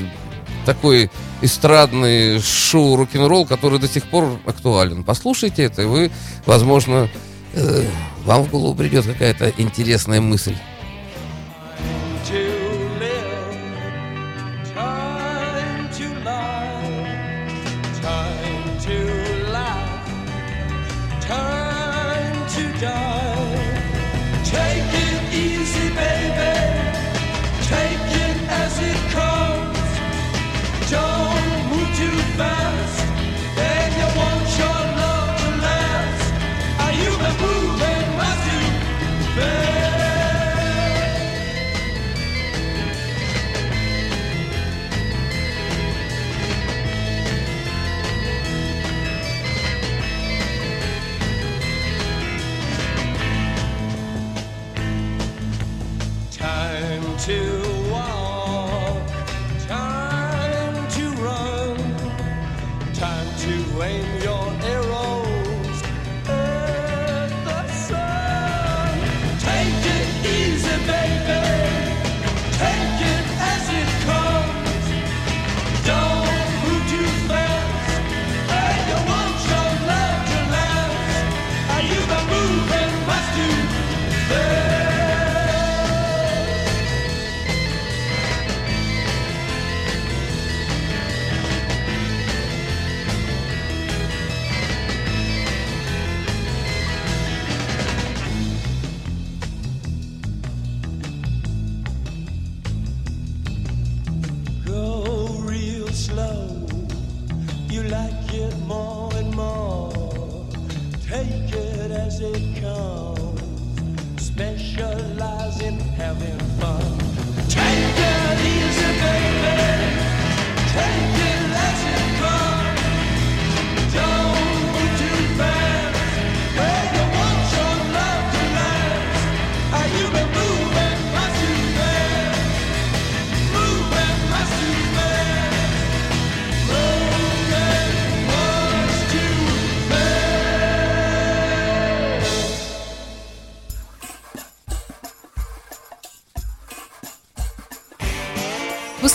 такой 0.64 1.10
эстрадный 1.40 2.40
шоу 2.40 2.96
рок-н-ролл, 2.96 3.44
который 3.44 3.80
до 3.80 3.88
сих 3.88 4.04
пор 4.04 4.38
актуален. 4.46 5.02
Послушайте 5.02 5.64
это, 5.64 5.82
и 5.82 5.86
вы, 5.86 6.10
возможно, 6.46 7.08
э, 7.54 7.84
вам 8.24 8.44
в 8.44 8.50
голову 8.50 8.74
придет 8.74 9.04
какая-то 9.04 9.52
интересная 9.58 10.20
мысль. 10.20 10.54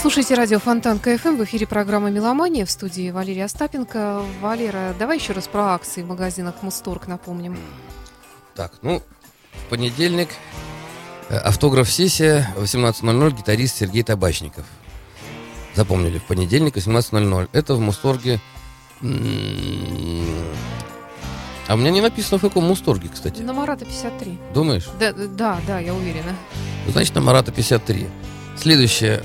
Вы 0.08 0.12
слушаете 0.12 0.36
радио 0.36 0.58
Фонтанка 0.58 0.98
FM. 1.00 1.36
В 1.36 1.44
эфире 1.44 1.66
программа 1.66 2.08
«Меломания» 2.08 2.64
в 2.64 2.70
студии 2.70 3.10
Валерия 3.10 3.44
Остапенко. 3.44 4.22
Валера, 4.40 4.94
давай 4.98 5.18
еще 5.18 5.34
раз 5.34 5.48
про 5.48 5.74
акции 5.74 6.02
в 6.02 6.06
магазинах 6.06 6.62
Музторг 6.62 7.08
напомним. 7.08 7.58
Так, 8.54 8.72
ну, 8.80 9.02
в 9.52 9.68
понедельник 9.68 10.30
э, 11.28 11.36
автограф-сессия 11.36 12.48
18.00, 12.56 13.36
гитарист 13.36 13.76
Сергей 13.76 14.02
Табачников. 14.02 14.64
Запомнили, 15.74 16.16
в 16.16 16.24
понедельник 16.24 16.78
18.00. 16.78 17.50
Это 17.52 17.74
в 17.74 17.80
Музторге... 17.80 18.40
А 19.02 19.04
у 21.74 21.76
меня 21.76 21.90
не 21.90 22.00
написано, 22.00 22.38
в 22.38 22.40
каком 22.40 22.64
Музторге, 22.64 23.10
кстати. 23.12 23.42
На 23.42 23.52
Марата 23.52 23.84
53. 23.84 24.38
Думаешь? 24.54 24.88
Да, 24.98 25.12
да, 25.12 25.60
да, 25.66 25.80
я 25.80 25.92
уверена. 25.92 26.34
Значит, 26.86 27.14
на 27.14 27.20
Марата 27.20 27.52
53. 27.52 28.08
Следующее. 28.56 29.22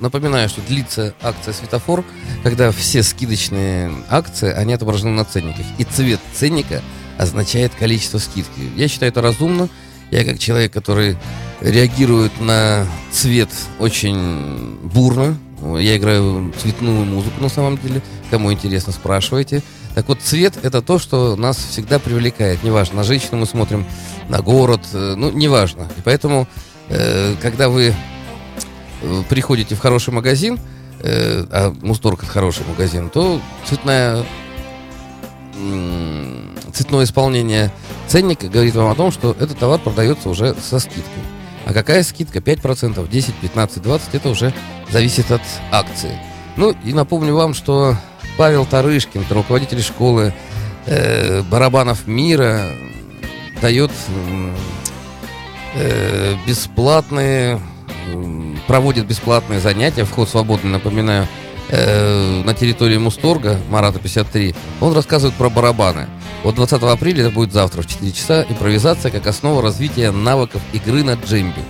Напоминаю, 0.00 0.48
что 0.48 0.60
длится 0.62 1.14
акция 1.22 1.54
«Светофор», 1.54 2.04
когда 2.42 2.72
все 2.72 3.02
скидочные 3.02 3.92
акции, 4.10 4.52
они 4.52 4.72
отображены 4.72 5.12
на 5.12 5.24
ценниках. 5.24 5.64
И 5.78 5.84
цвет 5.84 6.20
ценника 6.34 6.82
означает 7.16 7.72
количество 7.74 8.18
скидки. 8.18 8.70
Я 8.76 8.88
считаю 8.88 9.12
это 9.12 9.22
разумно. 9.22 9.68
Я 10.10 10.24
как 10.24 10.38
человек, 10.38 10.72
который 10.72 11.16
реагирует 11.60 12.40
на 12.40 12.86
цвет 13.12 13.48
очень 13.78 14.78
бурно. 14.82 15.38
Я 15.78 15.96
играю 15.96 16.52
цветную 16.60 17.04
музыку 17.04 17.40
на 17.40 17.48
самом 17.48 17.78
деле. 17.78 18.02
Кому 18.30 18.52
интересно, 18.52 18.92
спрашивайте. 18.92 19.62
Так 19.94 20.08
вот, 20.08 20.20
цвет 20.20 20.58
это 20.62 20.82
то, 20.82 20.98
что 20.98 21.36
нас 21.36 21.56
всегда 21.56 21.98
привлекает. 21.98 22.62
Неважно, 22.64 22.96
на 22.96 23.04
женщину 23.04 23.38
мы 23.38 23.46
смотрим, 23.46 23.86
на 24.28 24.40
город, 24.40 24.80
э, 24.92 25.14
ну, 25.16 25.30
неважно. 25.30 25.88
И 25.96 26.00
поэтому, 26.04 26.48
э, 26.88 27.36
когда 27.40 27.68
вы 27.68 27.94
приходите 29.28 29.74
в 29.74 29.80
хороший 29.80 30.12
магазин, 30.12 30.58
э, 31.00 31.44
а 31.50 31.74
Мусторг 31.82 32.22
это 32.22 32.32
хороший 32.32 32.66
магазин, 32.66 33.10
то 33.10 33.40
цветная 33.64 34.24
м, 35.56 36.50
цветное 36.72 37.04
исполнение 37.04 37.70
ценника 38.08 38.48
говорит 38.48 38.74
вам 38.74 38.90
о 38.90 38.94
том, 38.94 39.12
что 39.12 39.36
этот 39.38 39.58
товар 39.58 39.78
продается 39.80 40.28
уже 40.28 40.54
со 40.54 40.78
скидкой. 40.78 41.22
А 41.66 41.72
какая 41.72 42.02
скидка? 42.02 42.40
5%, 42.40 43.08
10, 43.08 43.34
15, 43.34 43.82
20, 43.82 44.14
это 44.14 44.28
уже 44.28 44.52
зависит 44.90 45.30
от 45.30 45.42
акции. 45.70 46.18
Ну 46.56 46.74
и 46.84 46.92
напомню 46.92 47.34
вам, 47.34 47.54
что 47.54 47.96
Павел 48.36 48.66
Тарышкин, 48.66 49.24
руководитель 49.30 49.82
школы 49.82 50.34
э, 50.86 51.42
барабанов 51.42 52.06
мира, 52.06 52.66
дает 53.62 53.90
э, 55.74 56.34
бесплатные, 56.46 57.60
проводит 58.66 59.06
бесплатные 59.06 59.60
занятия, 59.60 60.04
вход 60.04 60.28
свободный, 60.28 60.70
напоминаю, 60.70 61.26
э, 61.68 62.42
на 62.44 62.54
территории 62.54 62.98
Мусторга, 62.98 63.58
Марата 63.70 63.98
53, 63.98 64.54
он 64.80 64.94
рассказывает 64.94 65.36
про 65.36 65.50
барабаны. 65.50 66.06
Вот 66.42 66.54
20 66.56 66.82
апреля, 66.82 67.22
это 67.22 67.30
будет 67.30 67.52
завтра 67.52 67.82
в 67.82 67.86
4 67.86 68.12
часа, 68.12 68.46
импровизация 68.48 69.10
как 69.10 69.26
основа 69.26 69.62
развития 69.62 70.10
навыков 70.10 70.60
игры 70.72 71.02
на 71.02 71.14
джембе. 71.14 71.62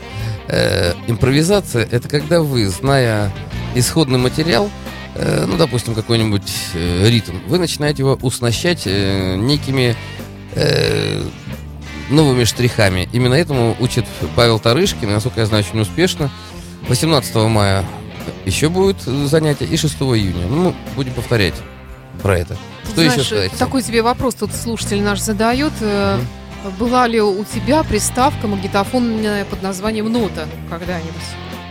Э, 0.49 0.95
импровизация– 1.07 1.87
это 1.91 2.09
когда 2.09 2.41
вы, 2.41 2.67
зная 2.69 3.33
исходный 3.75 4.19
материал, 4.19 4.71
э, 5.15 5.45
ну, 5.47 5.57
допустим, 5.57 5.95
какой-нибудь 5.95 6.53
ритм, 6.75 7.37
вы 7.47 7.59
начинаете 7.59 8.03
его 8.03 8.19
уснащать 8.23 8.87
некими 8.87 9.97
новыми 12.11 12.45
штрихами. 12.45 13.09
Именно 13.13 13.35
этому 13.35 13.77
учит 13.81 14.05
Павел 14.37 14.59
Тарышкин, 14.59 15.11
насколько 15.11 15.41
я 15.41 15.47
знаю, 15.47 15.65
очень 15.69 15.81
успешно. 15.81 16.31
18 16.89 17.35
мая 17.37 17.85
еще 18.45 18.69
будет 18.69 18.97
э, 19.07 19.27
занятие, 19.27 19.67
и 19.67 19.77
6 19.77 19.95
июня. 20.01 20.47
Ну, 20.47 20.57
мы 20.57 20.75
будем 20.97 21.13
повторять 21.15 21.55
про 22.23 22.39
это. 22.39 22.57
Что 22.85 22.95
Знаешь, 22.95 23.13
еще 23.13 23.25
сказать? 23.25 23.53
Такой 23.53 23.83
тебе 23.83 24.03
вопрос 24.03 24.35
тут 24.35 24.53
слушатель 24.53 25.01
наш 25.03 25.21
задает. 25.21 25.73
Э, 25.81 26.19
Была 26.79 27.07
ли 27.07 27.21
у 27.21 27.45
тебя 27.45 27.83
приставка 27.83 28.47
магнитофонная 28.47 29.45
под 29.45 29.63
названием 29.63 30.11
«Нота» 30.11 30.47
когда-нибудь? 30.71 31.13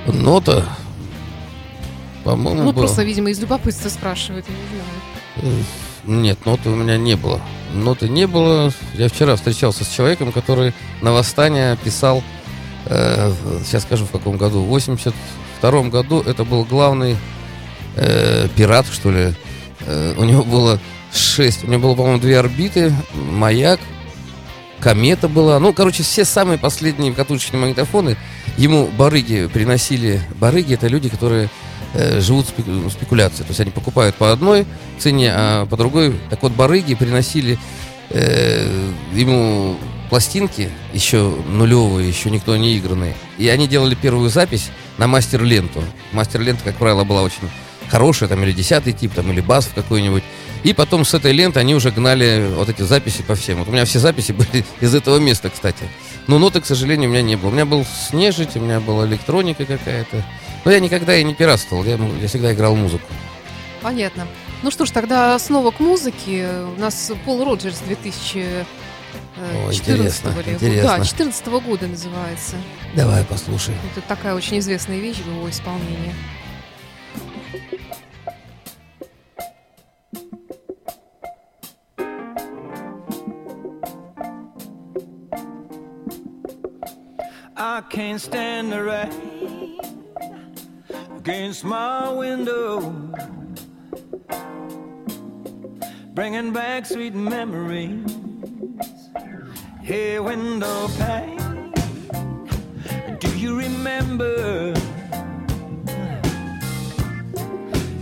Нота, 0.06 0.66
по-моему, 2.24 2.62
Ну, 2.64 2.72
была. 2.74 2.86
просто, 2.86 3.04
видимо, 3.04 3.32
из 3.32 3.40
любопытства 3.40 3.90
спрашивает, 3.90 4.46
я 4.48 4.54
не 5.46 5.52
знаю. 5.52 5.66
Нет, 6.06 6.46
ноты 6.46 6.70
у 6.70 6.76
меня 6.76 6.98
не 6.98 7.16
было. 7.16 7.42
Ноты 7.74 8.10
не 8.10 8.28
было. 8.28 8.72
Я 8.94 9.08
вчера 9.08 9.36
встречался 9.36 9.84
с 9.84 9.90
человеком, 9.90 10.32
который 10.32 10.74
на 11.02 11.14
восстание 11.14 11.78
писал, 11.78 12.24
э, 12.86 13.32
сейчас 13.66 13.84
скажу 13.84 14.06
в 14.06 14.12
каком 14.12 14.38
году, 14.38 14.62
в 14.62 14.68
82 14.68 15.84
году 15.84 16.22
это 16.22 16.44
был 16.44 16.66
главный 16.66 17.18
э, 17.96 18.48
пират, 18.56 18.86
что 18.92 19.12
ли. 19.12 19.34
Э, 19.82 20.14
у 20.18 20.24
него 20.24 20.44
было 20.44 20.80
шесть, 21.14 21.64
у 21.64 21.68
него 21.68 21.82
было, 21.82 21.96
по-моему, 21.96 22.20
две 22.20 22.38
орбиты, 22.38 22.94
маяк, 23.14 23.80
комета 24.82 25.30
была. 25.30 25.60
Ну, 25.60 25.72
короче, 25.74 26.04
все 26.04 26.26
самые 26.26 26.60
последние 26.60 27.14
катушечные 27.14 27.62
магнитофоны 27.62 28.18
ему 28.58 28.88
барыги 28.88 29.50
приносили. 29.52 30.22
Барыги 30.36 30.74
это 30.74 30.88
люди, 30.88 31.08
которые 31.08 31.50
живут 31.94 32.48
спеку- 32.48 32.90
спекуляцией. 32.90 33.46
То 33.46 33.52
есть 33.52 33.60
они 33.60 33.72
покупают 33.72 34.16
по 34.16 34.32
одной 34.32 34.66
цене, 35.00 35.32
а 35.34 35.66
по 35.66 35.78
другой. 35.78 36.16
Так 36.30 36.42
вот, 36.42 36.52
барыги 36.54 36.96
приносили 36.96 37.58
э, 38.10 38.92
ему 39.14 39.78
пластинки, 40.10 40.70
еще 40.94 41.36
нулевые, 41.48 42.08
еще 42.08 42.30
никто 42.30 42.56
не 42.56 42.78
игранные. 42.78 43.16
И 43.38 43.48
они 43.48 43.68
делали 43.68 43.96
первую 43.96 44.30
запись 44.30 44.70
на 44.98 45.08
мастер-ленту. 45.08 45.84
Мастер-лента, 46.12 46.64
как 46.64 46.76
правило, 46.76 47.04
была 47.04 47.24
очень 47.24 47.50
хорошая, 47.90 48.30
там 48.30 48.44
или 48.44 48.52
десятый 48.52 48.94
тип, 48.94 49.14
там 49.14 49.32
или 49.32 49.42
бас 49.42 49.70
какой-нибудь. 49.74 50.24
И 50.64 50.74
потом 50.74 51.04
с 51.04 51.14
этой 51.14 51.32
ленты 51.34 51.60
они 51.60 51.76
уже 51.76 51.92
гнали 51.92 52.48
вот 52.56 52.70
эти 52.70 52.82
записи 52.84 53.22
по 53.22 53.36
всем. 53.36 53.60
Вот 53.60 53.68
у 53.68 53.72
меня 53.72 53.86
все 53.86 54.00
записи 54.00 54.32
были 54.34 54.66
из 54.82 54.96
этого 54.96 55.18
места, 55.18 55.50
кстати. 55.50 55.84
Но 56.28 56.40
ноты, 56.40 56.62
к 56.62 56.66
сожалению, 56.66 57.10
у 57.10 57.14
меня 57.14 57.22
не 57.22 57.36
было. 57.36 57.50
У 57.50 57.54
меня 57.54 57.66
был 57.66 57.86
снежить, 57.86 58.56
у 58.56 58.60
меня 58.60 58.80
была 58.80 59.06
электроника 59.06 59.66
какая-то. 59.66 60.24
Но 60.66 60.72
я 60.72 60.80
никогда 60.80 61.16
и 61.16 61.24
не 61.24 61.34
пиратствовал, 61.34 61.84
я, 61.84 61.98
я 62.22 62.28
всегда 62.28 62.54
играл 62.54 62.76
музыку. 62.76 63.06
Понятно. 63.82 64.26
Ну 64.62 64.72
что 64.72 64.86
ж, 64.86 64.92
тогда 64.92 65.38
снова 65.40 65.72
к 65.72 65.82
музыке. 65.82 66.50
У 66.78 66.80
нас 66.80 67.12
Пол 67.26 67.44
Роджерс 67.44 67.80
2014 67.80 68.66
О, 69.38 69.74
интересно, 69.74 70.30
ли? 70.46 70.54
интересно. 70.54 70.98
Да, 70.98 71.04
14 71.04 71.48
года 71.48 71.88
называется. 71.88 72.56
Давай 72.96 73.26
послушай. 73.26 73.76
Это 73.92 74.00
такая 74.08 74.36
очень 74.36 74.60
известная 74.60 75.00
вещь 75.00 75.18
в 75.18 75.28
его 75.28 75.50
исполнении. 75.50 76.16
I 87.74 87.82
can't 87.82 88.22
stand 88.22 88.72
the 88.72 88.84
rain 88.84 89.80
against 91.18 91.64
my 91.64 92.08
window, 92.08 92.82
bringing 96.14 96.54
back 96.54 96.86
sweet 96.86 97.16
memories. 97.16 98.06
Hey, 99.82 100.20
window 100.20 100.88
pane, 101.00 101.74
do 103.18 103.36
you 103.40 103.58
remember 103.58 104.76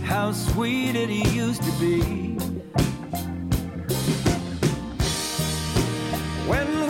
how 0.04 0.32
sweet 0.32 0.96
it 0.96 1.08
used 1.08 1.62
to 1.62 1.72
be? 1.80 2.36
When 6.46 6.81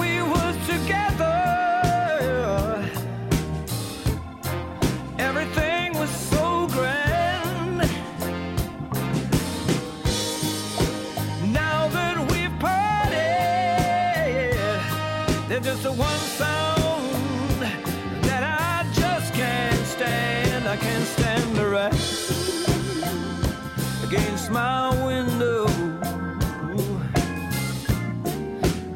against 24.43 24.51
my 24.51 25.07
window, 25.07 25.67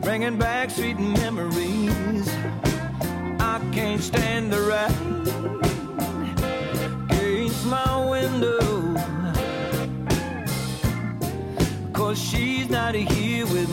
bringing 0.01 0.39
back 0.39 0.71
sweet 0.71 0.99
memories. 0.99 2.29
I 3.39 3.61
can't 3.73 4.03
stand 4.03 4.53
the 4.53 4.61
rain 4.61 4.93
against 7.11 7.67
my 7.67 8.11
window. 8.11 8.61
Cause 11.93 12.19
she's 12.19 12.69
not 12.69 12.95
here 12.95 13.47
with 13.47 13.66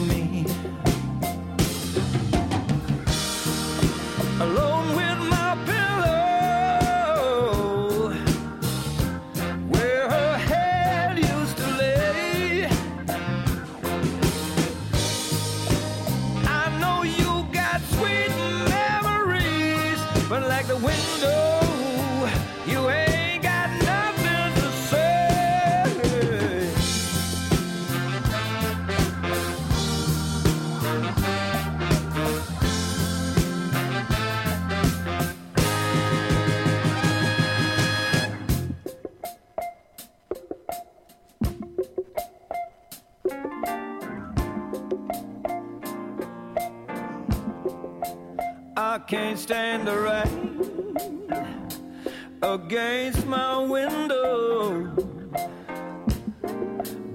against 52.54 53.26
my 53.26 53.58
window, 53.58 54.84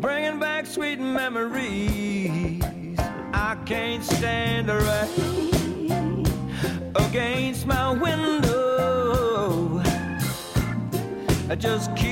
bringing 0.01 0.41
back 0.41 0.67
sweet 0.67 0.99
memories. 0.99 2.61
I 3.33 3.57
can't 3.65 4.03
stand 4.03 4.69
the 4.69 4.79
rain 4.91 6.27
against 6.97 7.67
my 7.67 7.93
window. 7.93 9.81
It 11.49 11.61
just 11.61 11.95
keeps 11.95 12.08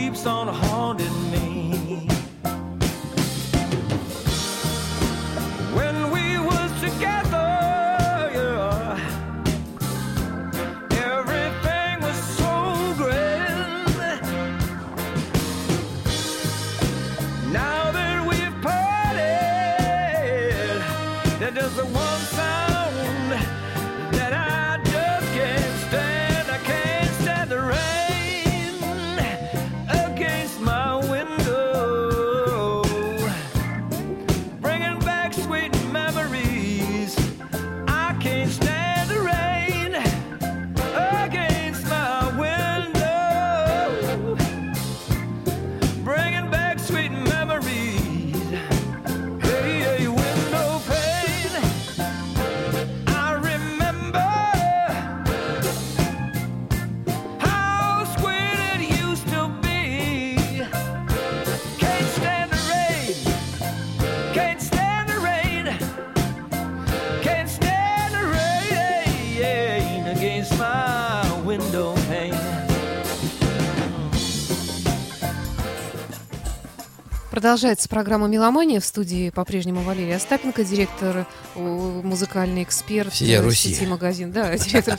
Продолжается 77.37 77.87
программа 77.91 78.29
«Меломания» 78.29 78.81
в 78.81 78.85
студии 78.87 79.29
по-прежнему 79.29 79.83
Валерия 79.83 80.17
Остапенко, 80.17 80.65
директор, 80.65 81.27
э, 81.55 82.01
музыкальный 82.03 82.63
эксперт 82.63 83.13
Всея 83.13 83.41
э, 83.43 83.45
Руси. 83.45 83.75
сети 83.75 83.85
магазин, 83.85 84.33
да, 84.33 84.57
директор 84.57 84.99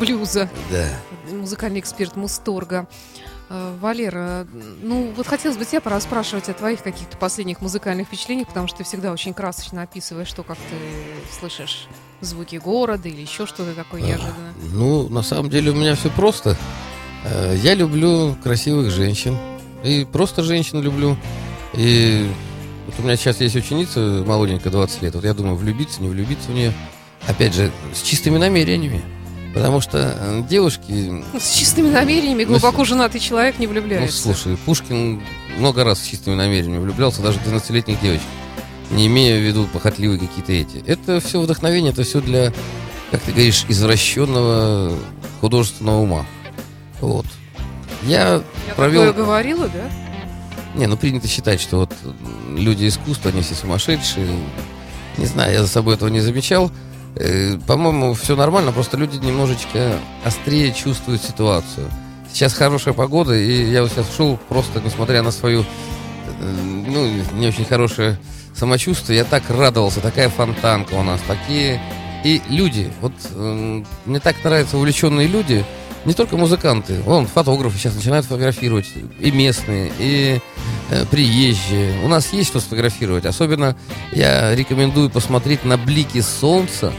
блюза, 0.00 0.48
Да. 0.70 0.88
музыкальный 1.30 1.80
эксперт 1.80 2.16
Мусторга. 2.16 2.88
Э, 3.50 3.76
Валера, 3.82 4.46
ну 4.80 5.12
вот 5.14 5.26
хотелось 5.26 5.58
бы 5.58 5.66
тебя 5.66 5.82
порасспрашивать 5.82 6.48
о 6.48 6.54
твоих 6.54 6.82
каких-то 6.82 7.18
последних 7.18 7.60
музыкальных 7.60 8.06
впечатлениях, 8.06 8.48
потому 8.48 8.66
что 8.66 8.78
ты 8.78 8.84
всегда 8.84 9.12
очень 9.12 9.34
красочно 9.34 9.82
описываешь 9.82 10.32
то, 10.32 10.42
как 10.42 10.56
ты 10.56 11.38
слышишь 11.38 11.86
звуки 12.22 12.56
города 12.56 13.06
или 13.10 13.20
еще 13.20 13.44
что-то 13.44 13.74
такое 13.74 14.00
неожиданное. 14.00 14.54
Ну, 14.72 15.06
на 15.10 15.20
самом 15.20 15.50
деле 15.50 15.70
у 15.70 15.74
меня 15.74 15.96
все 15.96 16.08
просто. 16.08 16.56
Э, 17.26 17.54
Я 17.62 17.74
люблю 17.74 18.36
красивых 18.42 18.90
женщин. 18.90 19.36
И 19.84 20.06
просто 20.10 20.42
женщин 20.42 20.80
люблю. 20.80 21.18
И 21.76 22.28
вот 22.86 22.94
у 22.98 23.02
меня 23.02 23.16
сейчас 23.16 23.40
есть 23.40 23.56
ученица 23.56 24.00
молоденькая, 24.26 24.70
20 24.72 25.02
лет. 25.02 25.14
Вот 25.14 25.24
я 25.24 25.34
думаю, 25.34 25.56
влюбиться, 25.56 26.02
не 26.02 26.08
влюбиться 26.08 26.50
в 26.50 26.54
нее. 26.54 26.72
Опять 27.26 27.54
же, 27.54 27.70
с 27.94 28.02
чистыми 28.02 28.38
намерениями. 28.38 29.02
Потому 29.54 29.80
что 29.80 30.16
э, 30.18 30.42
девушки... 30.48 30.82
Ну, 30.92 31.22
С 31.38 31.52
чистыми 31.52 31.88
намерениями 31.88 32.42
глубоко 32.44 32.84
женатый 32.84 33.20
человек 33.20 33.58
не 33.60 33.66
Ну, 33.66 33.72
влюбляется. 33.72 34.20
слушай, 34.22 34.56
Пушкин 34.56 35.22
много 35.58 35.84
раз 35.84 36.00
с 36.02 36.06
чистыми 36.06 36.34
намерениями 36.34 36.82
влюблялся, 36.82 37.22
даже 37.22 37.38
в 37.38 37.46
12-летних 37.46 38.00
девочек. 38.00 38.26
Не 38.90 39.06
имея 39.06 39.38
в 39.38 39.42
виду 39.42 39.66
похотливые 39.72 40.18
какие-то 40.18 40.52
эти. 40.52 40.84
Это 40.86 41.20
все 41.20 41.40
вдохновение, 41.40 41.92
это 41.92 42.02
все 42.02 42.20
для, 42.20 42.52
как 43.12 43.20
ты 43.22 43.30
говоришь, 43.32 43.64
извращенного 43.68 44.92
художественного 45.40 46.00
ума. 46.00 46.26
Вот. 47.00 47.26
Я, 48.02 48.42
Я 48.66 48.74
провел... 48.74 49.12
говорила, 49.12 49.68
да? 49.68 49.88
Не, 50.74 50.86
ну 50.86 50.96
принято 50.96 51.28
считать, 51.28 51.60
что 51.60 51.78
вот 51.78 51.92
люди 52.56 52.88
искусства, 52.88 53.30
они 53.30 53.42
все 53.42 53.54
сумасшедшие. 53.54 54.26
Не 55.16 55.26
знаю, 55.26 55.52
я 55.52 55.62
за 55.62 55.68
собой 55.68 55.94
этого 55.94 56.08
не 56.08 56.20
замечал. 56.20 56.70
Э, 57.16 57.56
По-моему, 57.66 58.14
все 58.14 58.34
нормально, 58.34 58.72
просто 58.72 58.96
люди 58.96 59.16
немножечко 59.24 59.98
острее 60.24 60.72
чувствуют 60.72 61.22
ситуацию. 61.22 61.88
Сейчас 62.32 62.54
хорошая 62.54 62.94
погода, 62.94 63.34
и 63.34 63.70
я 63.70 63.82
вот 63.82 63.92
сейчас 63.92 64.06
шел 64.16 64.36
просто, 64.48 64.80
несмотря 64.84 65.22
на 65.22 65.30
свою, 65.30 65.62
э, 65.62 66.52
ну, 66.88 67.08
не 67.38 67.46
очень 67.46 67.64
хорошее 67.64 68.18
самочувствие, 68.54 69.18
я 69.18 69.24
так 69.24 69.48
радовался, 69.50 70.00
такая 70.00 70.28
фонтанка 70.28 70.94
у 70.94 71.02
нас, 71.02 71.20
такие... 71.26 71.80
И 72.24 72.40
люди, 72.48 72.90
вот 73.02 73.12
э, 73.34 73.82
мне 74.06 74.18
так 74.18 74.42
нравятся 74.42 74.78
увлеченные 74.78 75.28
люди, 75.28 75.62
не 76.04 76.12
только 76.14 76.36
музыканты, 76.36 77.00
вон, 77.00 77.26
фотографы 77.26 77.78
сейчас 77.78 77.94
начинают 77.94 78.26
фотографировать, 78.26 78.86
и 79.18 79.30
местные, 79.30 79.90
и 79.98 80.40
э, 80.90 81.04
приезжие. 81.10 82.04
У 82.04 82.08
нас 82.08 82.32
есть 82.32 82.50
что 82.50 82.60
сфотографировать. 82.60 83.24
Особенно 83.24 83.76
я 84.12 84.54
рекомендую 84.54 85.10
посмотреть 85.10 85.64
на 85.64 85.76
блики 85.78 86.20
солнца. 86.20 86.92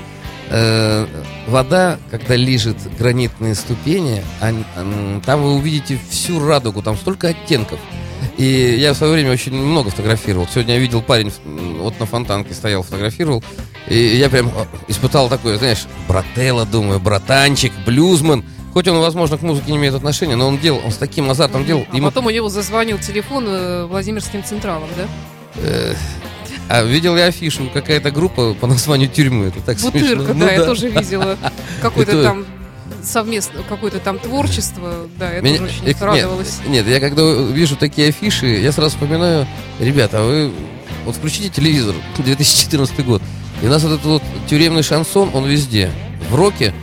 Э, 0.50 1.08
вода, 1.48 1.98
когда 2.12 2.36
лежит 2.36 2.78
гранитные 2.98 3.56
ступени, 3.56 4.24
м, 4.42 5.22
там 5.26 5.42
вы 5.42 5.54
увидите 5.54 6.00
всю 6.10 6.46
радугу, 6.46 6.82
там 6.82 6.98
столько 6.98 7.30
оттенков. 7.30 7.80
И 8.38 8.76
я 8.80 8.94
в 8.94 8.98
свое 8.98 9.14
время 9.14 9.32
очень 9.32 9.54
много 9.54 9.92
фотографировал. 9.92 10.48
Сегодня 10.52 10.76
я 10.76 10.80
видел 10.80 11.02
парень, 11.02 11.32
вот 11.80 12.00
на 12.00 12.06
фонтанке 12.06 12.54
стоял, 12.54 12.82
фотографировал. 12.84 13.44
И 13.88 13.98
я 13.98 14.30
прям 14.30 14.48
э, 14.48 14.66
испытал 14.88 15.30
такое, 15.30 15.58
знаешь, 15.58 15.86
брателло, 16.08 16.66
думаю, 16.66 17.00
братанчик, 17.00 17.72
блюзман. 17.86 18.44
Хоть 18.76 18.90
он, 18.90 19.00
возможно, 19.00 19.38
к 19.38 19.42
музыке 19.42 19.72
не 19.72 19.78
имеет 19.78 19.94
отношения, 19.94 20.36
но 20.36 20.50
он 20.50 20.58
делал, 20.58 20.82
он 20.84 20.92
с 20.92 20.98
таким 20.98 21.30
азартом 21.32 21.64
делал. 21.64 21.86
А 21.90 21.96
Ему 21.96 22.08
потом 22.10 22.26
у 22.26 22.30
него 22.30 22.50
зазвонил 22.50 23.00
телефон 23.00 23.46
э, 23.48 23.86
Владимирским 23.86 24.44
Централом, 24.44 24.90
да? 24.98 25.06
Э, 25.56 25.96
А 26.68 26.84
видел 26.84 27.16
я 27.16 27.28
афишу, 27.28 27.70
какая-то 27.74 28.12
группа 28.12 28.54
по 28.54 28.68
названию 28.68 29.08
тюрьмы. 29.08 29.46
Это 29.46 29.62
так 29.62 29.80
смешно. 29.80 30.00
Бутырка, 30.02 30.34
Ну 30.34 30.46
да, 30.46 30.52
я 30.52 30.66
тоже 30.66 30.90
видела. 30.90 31.38
Какое-то 31.82 32.12
то- 32.12 32.24
там 32.24 32.46
совместно, 33.02 33.62
какое-то 33.70 34.00
там 34.00 34.20
творчество. 34.20 35.08
Да, 35.18 35.32
я 35.32 35.40
Меня- 35.40 35.60
тоже 35.60 35.72
очень 35.72 35.86
нет, 35.86 36.02
радовалась. 36.02 36.60
Нет, 36.68 36.86
я 36.86 37.00
когда 37.00 37.24
вижу 37.24 37.78
такие 37.78 38.10
афиши, 38.10 38.48
я 38.60 38.74
сразу 38.74 38.90
вспоминаю, 38.98 39.48
ребята, 39.80 40.20
а 40.20 40.24
вы 40.26 40.52
вот 41.06 41.16
включите 41.16 41.48
телевизор, 41.48 41.96
2014 42.18 43.06
год, 43.06 43.22
и 43.62 43.68
у 43.68 43.70
нас 43.70 43.84
вот 43.84 43.94
этот 43.94 44.06
вот 44.06 44.24
тюремный 44.50 44.84
шансон, 44.84 45.30
он 45.34 45.46
везде. 45.46 45.92
В 46.30 46.36
роке 46.36 46.74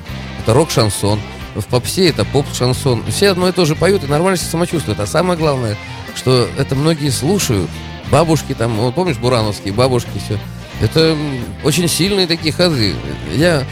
это 0.43 0.55
рок-шансон, 0.55 1.20
в 1.55 1.66
попсе 1.66 2.09
это 2.09 2.24
поп-шансон. 2.24 3.05
Все 3.11 3.30
одно 3.30 3.48
и 3.48 3.53
то 3.53 3.64
же 3.64 3.76
поют 3.76 4.05
и 4.05 4.07
нормально 4.07 4.36
себя 4.36 4.50
самочувствуют. 4.50 5.00
А 5.00 5.07
самое 5.07 5.38
главное, 5.38 5.76
что 6.14 6.48
это 6.59 6.74
многие 6.74 7.11
слушают. 7.11 7.70
Бабушки 8.11 8.55
там, 8.55 8.76
вот 8.76 8.94
помнишь, 8.94 9.16
бурановские 9.16 9.72
бабушки, 9.72 10.11
все. 10.24 10.38
Это 10.80 11.16
очень 11.64 11.88
сильные 11.88 12.26
такие 12.26 12.53
ходы. 12.53 12.94
Я, 13.34 13.64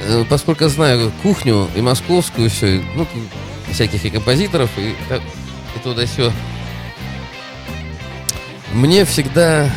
э, 0.00 0.24
поскольку 0.28 0.68
знаю 0.68 1.12
кухню 1.22 1.68
и 1.74 1.80
московскую, 1.80 2.50
все, 2.50 2.82
ну, 2.94 3.06
всяких 3.70 4.04
и 4.04 4.10
композиторов, 4.10 4.70
и, 4.76 4.90
и 4.90 5.78
туда 5.82 6.04
все. 6.06 6.32
Мне 8.72 9.04
всегда 9.04 9.70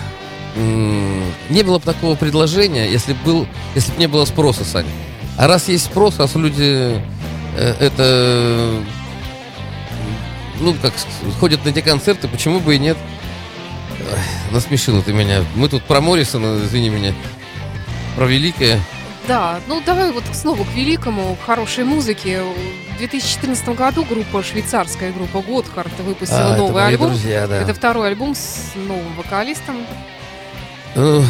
не 0.55 1.63
было 1.63 1.79
бы 1.79 1.83
такого 1.83 2.15
предложения, 2.15 2.89
если 2.89 3.13
был, 3.25 3.45
если 3.75 3.91
бы 3.91 3.99
не 3.99 4.07
было 4.07 4.25
спроса, 4.25 4.63
Саня. 4.63 4.89
А 5.38 5.47
раз 5.47 5.67
есть 5.67 5.86
спрос, 5.86 6.17
раз 6.17 6.36
люди 6.36 7.01
это 7.58 8.84
ну, 10.60 10.74
как 10.82 10.93
ходят 11.39 11.64
на 11.66 11.70
эти 11.70 11.82
концерты, 11.82 12.28
почему 12.28 12.60
бы 12.60 12.76
и 12.76 12.80
нет? 12.80 12.97
Насмешила 14.51 15.01
ты 15.01 15.14
меня. 15.14 15.43
Мы 15.56 15.68
тут 15.70 15.84
про 15.84 16.01
Моррисона, 16.01 16.64
извини 16.64 16.89
меня, 16.89 17.14
про 18.16 18.26
великое. 18.26 18.80
Да, 19.28 19.60
ну 19.68 19.82
давай 19.84 20.12
вот 20.12 20.24
снова 20.34 20.64
к 20.64 20.74
великому, 20.76 21.36
к 21.36 21.45
хорошей 21.45 21.84
музыке. 21.84 22.41
В 22.93 22.97
2014 22.99 23.70
году 23.70 24.06
группа, 24.06 24.43
швейцарская 24.43 25.12
группа 25.12 25.41
Готхард 25.41 25.99
выпустила 25.99 26.51
А, 26.51 26.53
это 26.53 26.58
новый 26.58 26.74
мои 26.74 26.93
альбом. 26.93 27.10
друзья, 27.10 27.47
да. 27.47 27.62
Это 27.62 27.74
второй 27.74 28.10
альбом 28.10 28.36
с 28.36 28.72
новым 28.76 29.16
вокалистом. 29.16 29.78
Ну, 30.95 31.24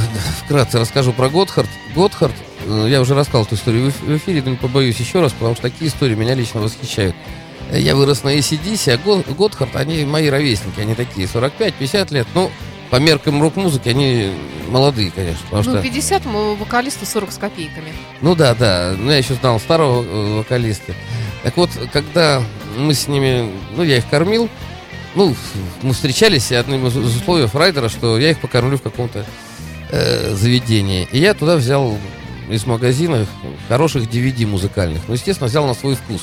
Вкратце 0.44 0.78
расскажу 0.80 1.14
про 1.14 1.30
Готхард. 1.30 1.70
Готхард, 1.96 2.36
э, 2.55 2.55
я 2.88 3.02
уже 3.02 3.14
рассказал 3.16 3.44
эту 3.44 3.56
историю 3.56 3.86
в 3.86 3.88
эф- 3.90 4.06
в 4.06 4.18
эфире, 4.18 4.42
но 4.44 4.52
не 4.52 4.58
побоюсь 4.58 4.98
еще 4.98 5.22
раз, 5.22 5.32
потому 5.34 5.54
что 5.56 5.64
такие 5.64 5.90
истории 5.90 6.16
меня 6.16 6.34
лично 6.36 6.62
восхищают. 6.62 7.16
Э, 7.72 7.80
Я 7.80 7.96
вырос 7.96 8.24
на 8.24 8.30
ACDC, 8.36 8.92
а 8.94 8.98
Го- 8.98 9.24
Готхард, 9.38 9.76
они 9.76 10.06
мои 10.06 10.30
ровесники, 10.30 10.80
они 10.80 10.96
такие, 10.96 11.28
45-50 11.28 12.14
лет. 12.14 12.28
Ну, 12.34 12.52
по 12.92 12.98
меркам 12.98 13.42
рок-музыки 13.42 13.90
они 13.90 14.32
молодые, 14.70 15.12
конечно, 15.12 15.44
Ну, 15.52 15.64
что... 15.64 15.82
50 15.82 16.26
м, 16.26 16.56
вокалисту 16.56 17.06
40 17.06 17.32
с 17.32 17.38
копейками. 17.38 17.94
Ну 18.22 18.36
да, 18.36 18.54
да. 18.56 18.94
Ну, 18.98 19.10
я 19.12 19.18
еще 19.18 19.34
знал 19.36 19.60
старого 19.60 20.04
э, 20.04 20.38
вокалиста. 20.38 20.94
Так 21.44 21.58
вот, 21.58 21.70
когда 21.94 22.42
мы 22.78 22.94
с 22.94 23.08
ними, 23.08 23.50
ну, 23.76 23.84
я 23.84 23.98
их 23.98 24.08
кормил, 24.10 24.50
ну, 25.16 25.36
мы 25.82 25.94
встречались, 25.94 26.52
и 26.52 26.56
одним 26.56 26.88
из 26.88 26.96
условий 26.96 27.48
райдера, 27.54 27.90
что 27.90 28.18
я 28.20 28.32
их 28.32 28.40
покормлю 28.40 28.78
в 28.78 28.82
каком-то 28.82 29.26
э, 29.92 30.34
заведении. 30.36 31.08
И 31.12 31.20
я 31.20 31.34
туда 31.34 31.56
взял 31.56 31.98
из 32.50 32.66
магазина 32.66 33.26
хороших 33.68 34.04
DVD 34.04 34.46
музыкальных. 34.46 35.02
Ну, 35.08 35.14
естественно, 35.14 35.48
взял 35.48 35.66
на 35.68 35.74
свой 35.74 35.96
вкус. 35.96 36.22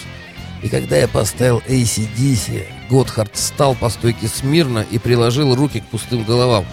И 0.62 0.68
когда 0.68 0.96
я 0.96 1.08
поставил 1.08 1.62
ACDC, 1.66 2.64
Готхард 2.88 3.34
встал 3.34 3.74
по 3.74 3.88
стойке 3.88 4.28
смирно 4.28 4.86
и 4.90 4.98
приложил 4.98 5.54
руки 5.54 5.80
к 5.80 5.86
пустым 5.86 6.24
головам. 6.24 6.64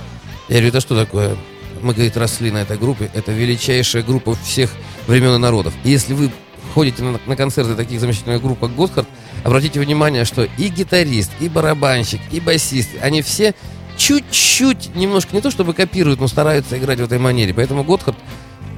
Я 0.47 0.55
говорю, 0.55 0.69
это 0.69 0.81
что 0.81 0.95
такое? 0.95 1.35
Мы, 1.81 1.93
говорит, 1.93 2.17
росли 2.17 2.51
на 2.51 2.59
этой 2.59 2.77
группе. 2.77 3.09
Это 3.13 3.31
величайшая 3.31 4.03
группа 4.03 4.35
всех 4.35 4.71
времен 5.07 5.35
и 5.35 5.37
народов. 5.37 5.73
И 5.83 5.89
если 5.89 6.13
вы 6.13 6.31
ходите 6.73 7.03
на, 7.03 7.19
на 7.25 7.35
концерты 7.35 7.75
таких 7.75 7.99
замечательных 7.99 8.41
групп, 8.41 8.59
как 8.59 8.75
Готхард, 8.75 9.07
обратите 9.43 9.79
внимание, 9.79 10.25
что 10.25 10.43
и 10.43 10.67
гитарист, 10.67 11.31
и 11.39 11.49
барабанщик, 11.49 12.21
и 12.31 12.39
басист, 12.39 12.89
они 13.01 13.21
все 13.21 13.55
чуть-чуть, 13.97 14.95
немножко, 14.95 15.35
не 15.35 15.41
то 15.41 15.51
чтобы 15.51 15.73
копируют, 15.73 16.19
но 16.19 16.27
стараются 16.27 16.77
играть 16.77 16.99
в 16.99 17.03
этой 17.03 17.17
манере. 17.17 17.53
Поэтому 17.53 17.83
Готхард, 17.83 18.17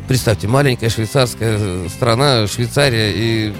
представьте, 0.07 0.47
маленькая 0.47 0.89
швейцарская 0.89 1.57
э, 1.59 1.87
страна, 1.89 2.47
Швейцария 2.47 3.11
и 3.13 3.53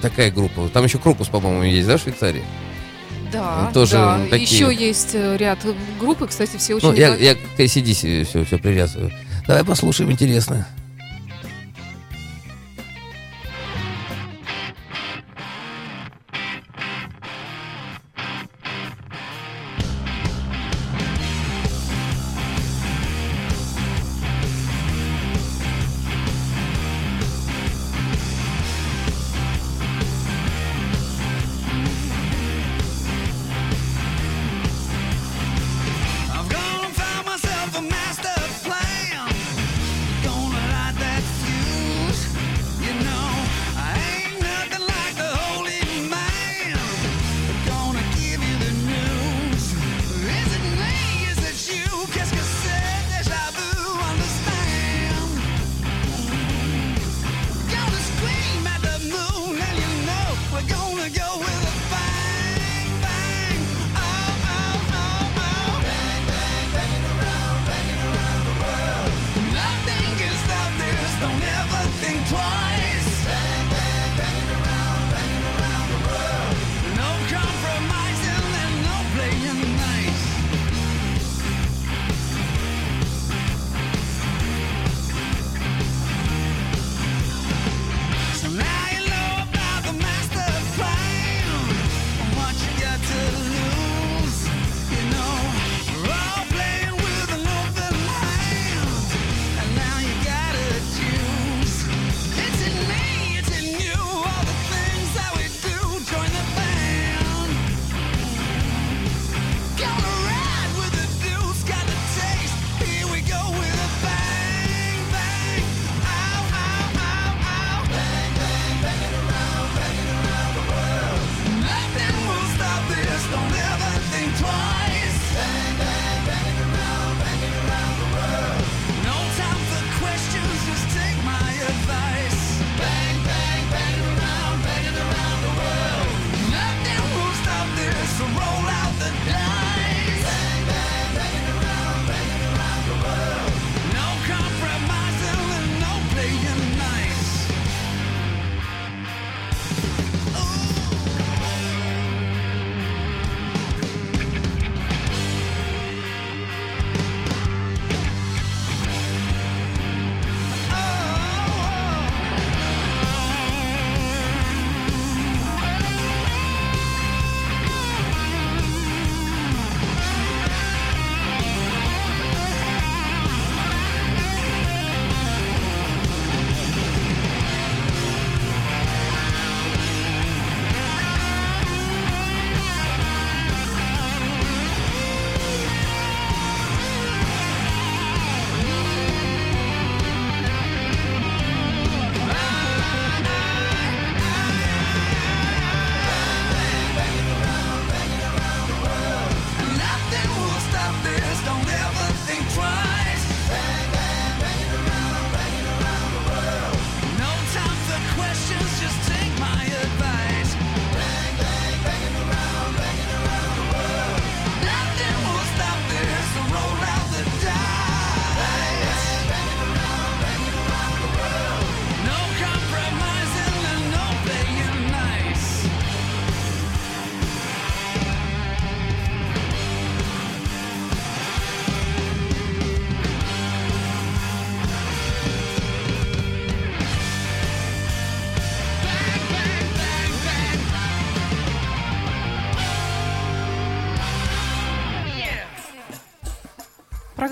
такая 0.00 0.30
группа. 0.30 0.68
Там 0.68 0.84
еще 0.84 0.98
Крокус, 0.98 1.28
по-моему, 1.28 1.62
есть, 1.62 1.86
да, 1.86 1.96
в 1.96 2.00
Швейцарии? 2.02 2.42
Да, 3.32 3.70
Тоже 3.72 3.92
да. 3.92 4.20
такие. 4.30 4.42
Еще 4.42 4.74
есть 4.74 5.10
э, 5.14 5.36
ряд 5.38 5.58
групп, 5.98 6.22
и, 6.22 6.26
кстати, 6.26 6.56
все 6.58 6.74
очень... 6.74 6.88
Ну, 6.88 6.94
я, 6.94 7.14
я 7.16 7.34
к 7.34 7.38
ACDC 7.58 8.24
все, 8.24 8.44
все 8.44 8.58
привязываю. 8.58 9.10
Давай 9.46 9.64
послушаем, 9.64 10.12
интересно. 10.12 10.66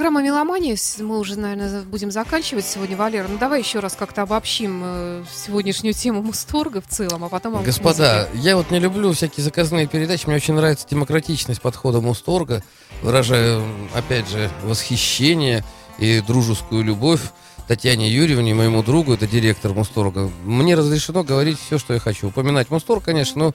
Программа 0.00 0.22
«Меломания». 0.22 0.78
Мы 1.00 1.18
уже, 1.18 1.38
наверное, 1.38 1.82
будем 1.82 2.10
заканчивать 2.10 2.64
сегодня, 2.64 2.96
Валера. 2.96 3.28
Ну, 3.28 3.36
давай 3.36 3.60
еще 3.60 3.80
раз 3.80 3.96
как-то 3.96 4.22
обобщим 4.22 4.80
э, 4.82 5.24
сегодняшнюю 5.30 5.92
тему 5.92 6.22
Мусторга 6.22 6.80
в 6.80 6.86
целом, 6.86 7.22
а 7.24 7.28
потом... 7.28 7.62
Господа, 7.62 8.26
музыке. 8.32 8.48
я 8.48 8.56
вот 8.56 8.70
не 8.70 8.78
люблю 8.78 9.12
всякие 9.12 9.44
заказные 9.44 9.86
передачи. 9.86 10.26
Мне 10.26 10.36
очень 10.36 10.54
нравится 10.54 10.86
демократичность 10.88 11.60
подхода 11.60 12.00
Мусторга. 12.00 12.64
Выражаю, 13.02 13.62
опять 13.94 14.26
же, 14.30 14.48
восхищение 14.64 15.62
и 15.98 16.22
дружескую 16.26 16.82
любовь 16.82 17.20
Татьяне 17.70 18.10
Юрьевне, 18.10 18.52
моему 18.52 18.82
другу, 18.82 19.14
это 19.14 19.28
директор 19.28 19.72
Мусторга. 19.72 20.28
Мне 20.44 20.74
разрешено 20.74 21.22
говорить 21.22 21.56
все, 21.56 21.78
что 21.78 21.94
я 21.94 22.00
хочу. 22.00 22.26
Упоминать 22.26 22.68
Мусторг, 22.68 23.04
конечно, 23.04 23.44
но 23.44 23.54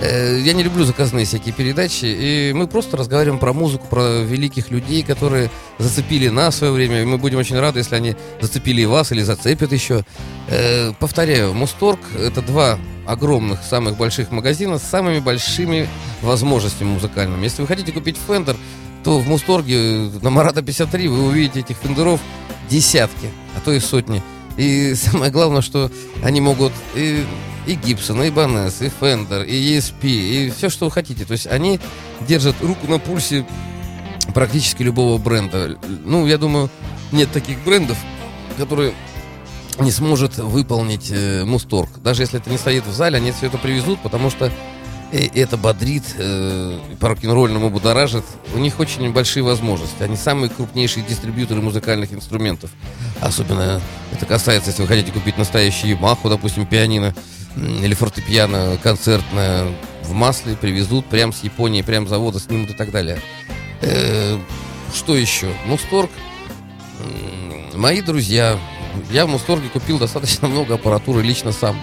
э, 0.00 0.40
я 0.40 0.52
не 0.52 0.64
люблю 0.64 0.84
заказные 0.84 1.26
всякие 1.26 1.54
передачи. 1.54 2.06
И 2.06 2.52
мы 2.56 2.66
просто 2.66 2.96
разговариваем 2.96 3.38
про 3.38 3.52
музыку, 3.52 3.86
про 3.86 4.22
великих 4.22 4.72
людей, 4.72 5.04
которые 5.04 5.48
зацепили 5.78 6.26
нас 6.26 6.56
в 6.56 6.58
свое 6.58 6.72
время. 6.72 7.02
И 7.02 7.04
мы 7.04 7.18
будем 7.18 7.38
очень 7.38 7.56
рады, 7.56 7.78
если 7.78 7.94
они 7.94 8.16
зацепили 8.40 8.80
и 8.80 8.84
вас 8.84 9.12
или 9.12 9.22
зацепят 9.22 9.70
еще. 9.70 10.04
Э, 10.48 10.92
повторяю, 10.98 11.54
Музторг— 11.54 12.00
это 12.18 12.42
два 12.42 12.80
огромных, 13.06 13.62
самых 13.62 13.96
больших 13.96 14.32
магазина 14.32 14.80
с 14.80 14.82
самыми 14.82 15.20
большими 15.20 15.88
возможностями 16.20 16.88
музыкальными. 16.88 17.44
Если 17.44 17.62
вы 17.62 17.68
хотите 17.68 17.92
купить 17.92 18.16
Fender, 18.26 18.56
то 19.04 19.20
в 19.20 19.28
Музторге 19.28 20.10
на 20.20 20.30
Марата 20.30 20.62
53 20.62 21.06
вы 21.06 21.28
увидите 21.28 21.60
этих 21.60 21.76
фендеров 21.76 22.20
десятки, 22.68 23.30
а 23.56 23.60
то 23.60 23.72
и 23.72 23.80
сотни. 23.80 24.22
И 24.56 24.94
самое 24.96 25.30
главное, 25.30 25.62
что 25.62 25.90
они 26.22 26.40
могут 26.40 26.72
и, 26.94 27.24
и 27.66 27.74
Гибсон, 27.74 28.22
и 28.22 28.30
Ibanez, 28.30 28.82
и 28.82 28.88
Fender, 28.88 29.42
и 29.42 29.76
ESP, 29.76 30.04
и 30.04 30.52
все, 30.56 30.68
что 30.68 30.86
вы 30.86 30.90
хотите. 30.90 31.24
То 31.24 31.32
есть 31.32 31.46
они 31.46 31.80
держат 32.26 32.56
руку 32.60 32.86
на 32.86 32.98
пульсе 32.98 33.46
практически 34.34 34.82
любого 34.82 35.18
бренда. 35.18 35.78
Ну, 36.04 36.26
я 36.26 36.38
думаю, 36.38 36.70
нет 37.10 37.30
таких 37.32 37.62
брендов, 37.64 37.98
которые 38.56 38.94
не 39.78 39.90
сможет 39.90 40.36
выполнить 40.36 41.10
э, 41.10 41.44
Мусторг. 41.44 41.88
Даже 42.02 42.22
если 42.22 42.38
это 42.38 42.50
не 42.50 42.58
стоит 42.58 42.86
в 42.86 42.92
зале, 42.92 43.16
они 43.16 43.32
все 43.32 43.46
это 43.46 43.58
привезут, 43.58 44.00
потому 44.00 44.30
что 44.30 44.52
э, 45.12 45.28
это 45.34 45.56
бодрит, 45.56 46.02
э, 46.18 46.78
по 46.98 47.08
рок-н-ролльному 47.08 47.70
будоражит. 47.70 48.24
У 48.54 48.58
них 48.58 48.80
очень 48.80 49.12
большие 49.12 49.42
возможности. 49.42 50.02
Они 50.02 50.16
самые 50.16 50.50
крупнейшие 50.50 51.04
дистрибьюторы 51.06 51.60
музыкальных 51.60 52.12
инструментов. 52.12 52.70
Особенно 53.20 53.80
это 54.10 54.26
касается, 54.26 54.70
если 54.70 54.82
вы 54.82 54.88
хотите 54.88 55.12
купить 55.12 55.38
настоящий 55.38 55.88
Ямаху, 55.88 56.28
допустим, 56.28 56.66
пианино 56.66 57.14
или 57.56 57.94
фортепиано 57.94 58.78
концертное 58.82 59.68
в 60.02 60.12
масле, 60.12 60.56
привезут 60.56 61.06
прямо 61.06 61.32
с 61.32 61.44
Японии, 61.44 61.82
прямо 61.82 62.06
с 62.06 62.10
завода 62.10 62.40
снимут 62.40 62.70
и 62.70 62.74
так 62.74 62.90
далее. 62.90 63.20
Э, 63.82 64.38
что 64.94 65.16
еще? 65.16 65.52
Мусторг. 65.66 66.10
Мои 67.74 68.02
друзья. 68.02 68.58
Я 69.10 69.26
в 69.26 69.30
Мусторге 69.30 69.68
купил 69.68 69.98
достаточно 69.98 70.48
много 70.48 70.74
аппаратуры 70.74 71.22
лично 71.22 71.52
сам. 71.52 71.76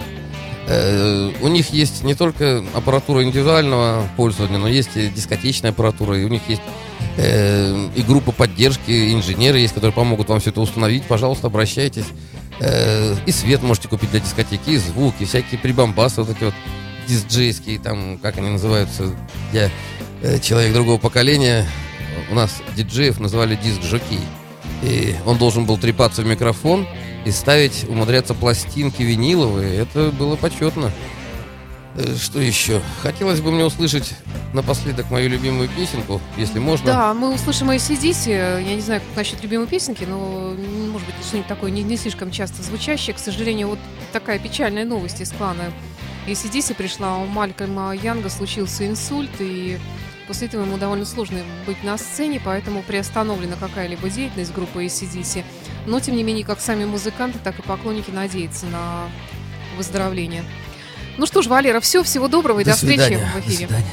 Э, 0.66 1.32
У 1.40 1.48
них 1.48 1.70
есть 1.70 2.04
не 2.04 2.14
только 2.14 2.64
аппаратура 2.74 3.22
индивидуального 3.24 4.06
пользования, 4.16 4.58
но 4.58 4.68
есть 4.68 4.90
и 4.96 5.08
дискотечная 5.08 5.70
аппаратура, 5.70 6.18
и 6.18 6.24
у 6.24 6.28
них 6.28 6.42
есть 6.48 6.62
э, 7.16 7.88
и 7.96 8.02
группа 8.02 8.32
поддержки, 8.32 9.12
инженеры 9.12 9.58
есть, 9.58 9.74
которые 9.74 9.92
помогут 9.92 10.28
вам 10.28 10.40
все 10.40 10.50
это 10.50 10.60
установить. 10.60 11.04
Пожалуйста, 11.04 11.48
обращайтесь. 11.48 12.06
Э, 12.60 13.16
И 13.26 13.32
свет 13.32 13.62
можете 13.62 13.88
купить 13.88 14.10
для 14.10 14.20
дискотеки, 14.20 14.70
и 14.70 14.76
звук, 14.76 15.14
и 15.18 15.24
всякие 15.24 15.58
прибамбасы, 15.58 16.22
вот 16.22 16.36
эти 16.36 16.44
вот 16.44 16.54
дисджейские, 17.08 17.78
там, 17.78 18.18
как 18.18 18.38
они 18.38 18.50
называются, 18.50 19.04
я 19.52 19.70
э, 20.22 20.38
человек 20.40 20.72
другого 20.72 20.98
поколения, 20.98 21.66
у 22.30 22.34
нас 22.34 22.62
диджеев 22.76 23.18
называли 23.18 23.56
диск-жокей. 23.56 24.20
И 24.82 25.14
он 25.26 25.36
должен 25.36 25.64
был 25.66 25.76
трепаться 25.78 26.22
в 26.22 26.26
микрофон 26.26 26.86
и 27.24 27.30
ставить, 27.30 27.84
умудряться 27.88 28.34
пластинки 28.34 29.02
виниловые. 29.02 29.78
Это 29.78 30.10
было 30.10 30.36
почетно. 30.36 30.90
Э, 31.96 32.14
Что 32.16 32.40
еще? 32.40 32.80
Хотелось 33.02 33.40
бы 33.40 33.50
мне 33.52 33.64
услышать 33.64 34.14
напоследок 34.54 35.10
мою 35.10 35.28
любимую 35.28 35.68
песенку, 35.68 36.20
если 36.36 36.58
можно. 36.58 36.86
Да, 36.86 37.14
мы 37.14 37.34
услышим 37.34 37.70
ACDC. 37.70 38.62
Я 38.62 38.74
не 38.74 38.80
знаю, 38.80 39.00
как 39.00 39.16
насчет 39.16 39.42
любимой 39.42 39.66
песенки, 39.66 40.04
но, 40.04 40.54
может 40.90 41.06
быть, 41.06 41.16
что-нибудь 41.26 41.48
такое 41.48 41.70
не, 41.70 41.82
не 41.82 41.96
слишком 41.96 42.30
часто 42.30 42.62
звучащее. 42.62 43.14
К 43.14 43.18
сожалению, 43.18 43.68
вот 43.68 43.78
такая 44.12 44.38
печальная 44.38 44.84
новость 44.84 45.20
из 45.20 45.30
клана 45.30 45.72
ACDC 46.26 46.74
пришла. 46.74 47.18
У 47.18 47.26
Малькольма 47.26 47.94
Янга 47.94 48.28
случился 48.28 48.86
инсульт, 48.86 49.30
и 49.38 49.78
после 50.26 50.48
этого 50.48 50.64
ему 50.64 50.78
довольно 50.78 51.04
сложно 51.04 51.40
быть 51.66 51.82
на 51.84 51.96
сцене, 51.98 52.40
поэтому 52.44 52.82
приостановлена 52.82 53.56
какая-либо 53.56 54.08
деятельность 54.08 54.52
группы 54.52 54.84
ACDC. 54.84 55.44
Но, 55.90 55.98
тем 55.98 56.14
не 56.14 56.22
менее, 56.22 56.44
как 56.44 56.60
сами 56.60 56.84
музыканты, 56.84 57.40
так 57.42 57.58
и 57.58 57.62
поклонники 57.62 58.12
надеются 58.12 58.66
на 58.66 59.08
выздоровление. 59.76 60.44
Ну 61.18 61.26
что 61.26 61.42
ж, 61.42 61.48
Валера, 61.48 61.80
все, 61.80 62.04
всего 62.04 62.28
доброго 62.28 62.60
и 62.60 62.64
до, 62.64 62.74
встречи 62.74 63.00
свидания. 63.00 63.28
в 63.28 63.34
До 63.34 63.40
эфире. 63.40 63.56
свидания. 63.66 63.92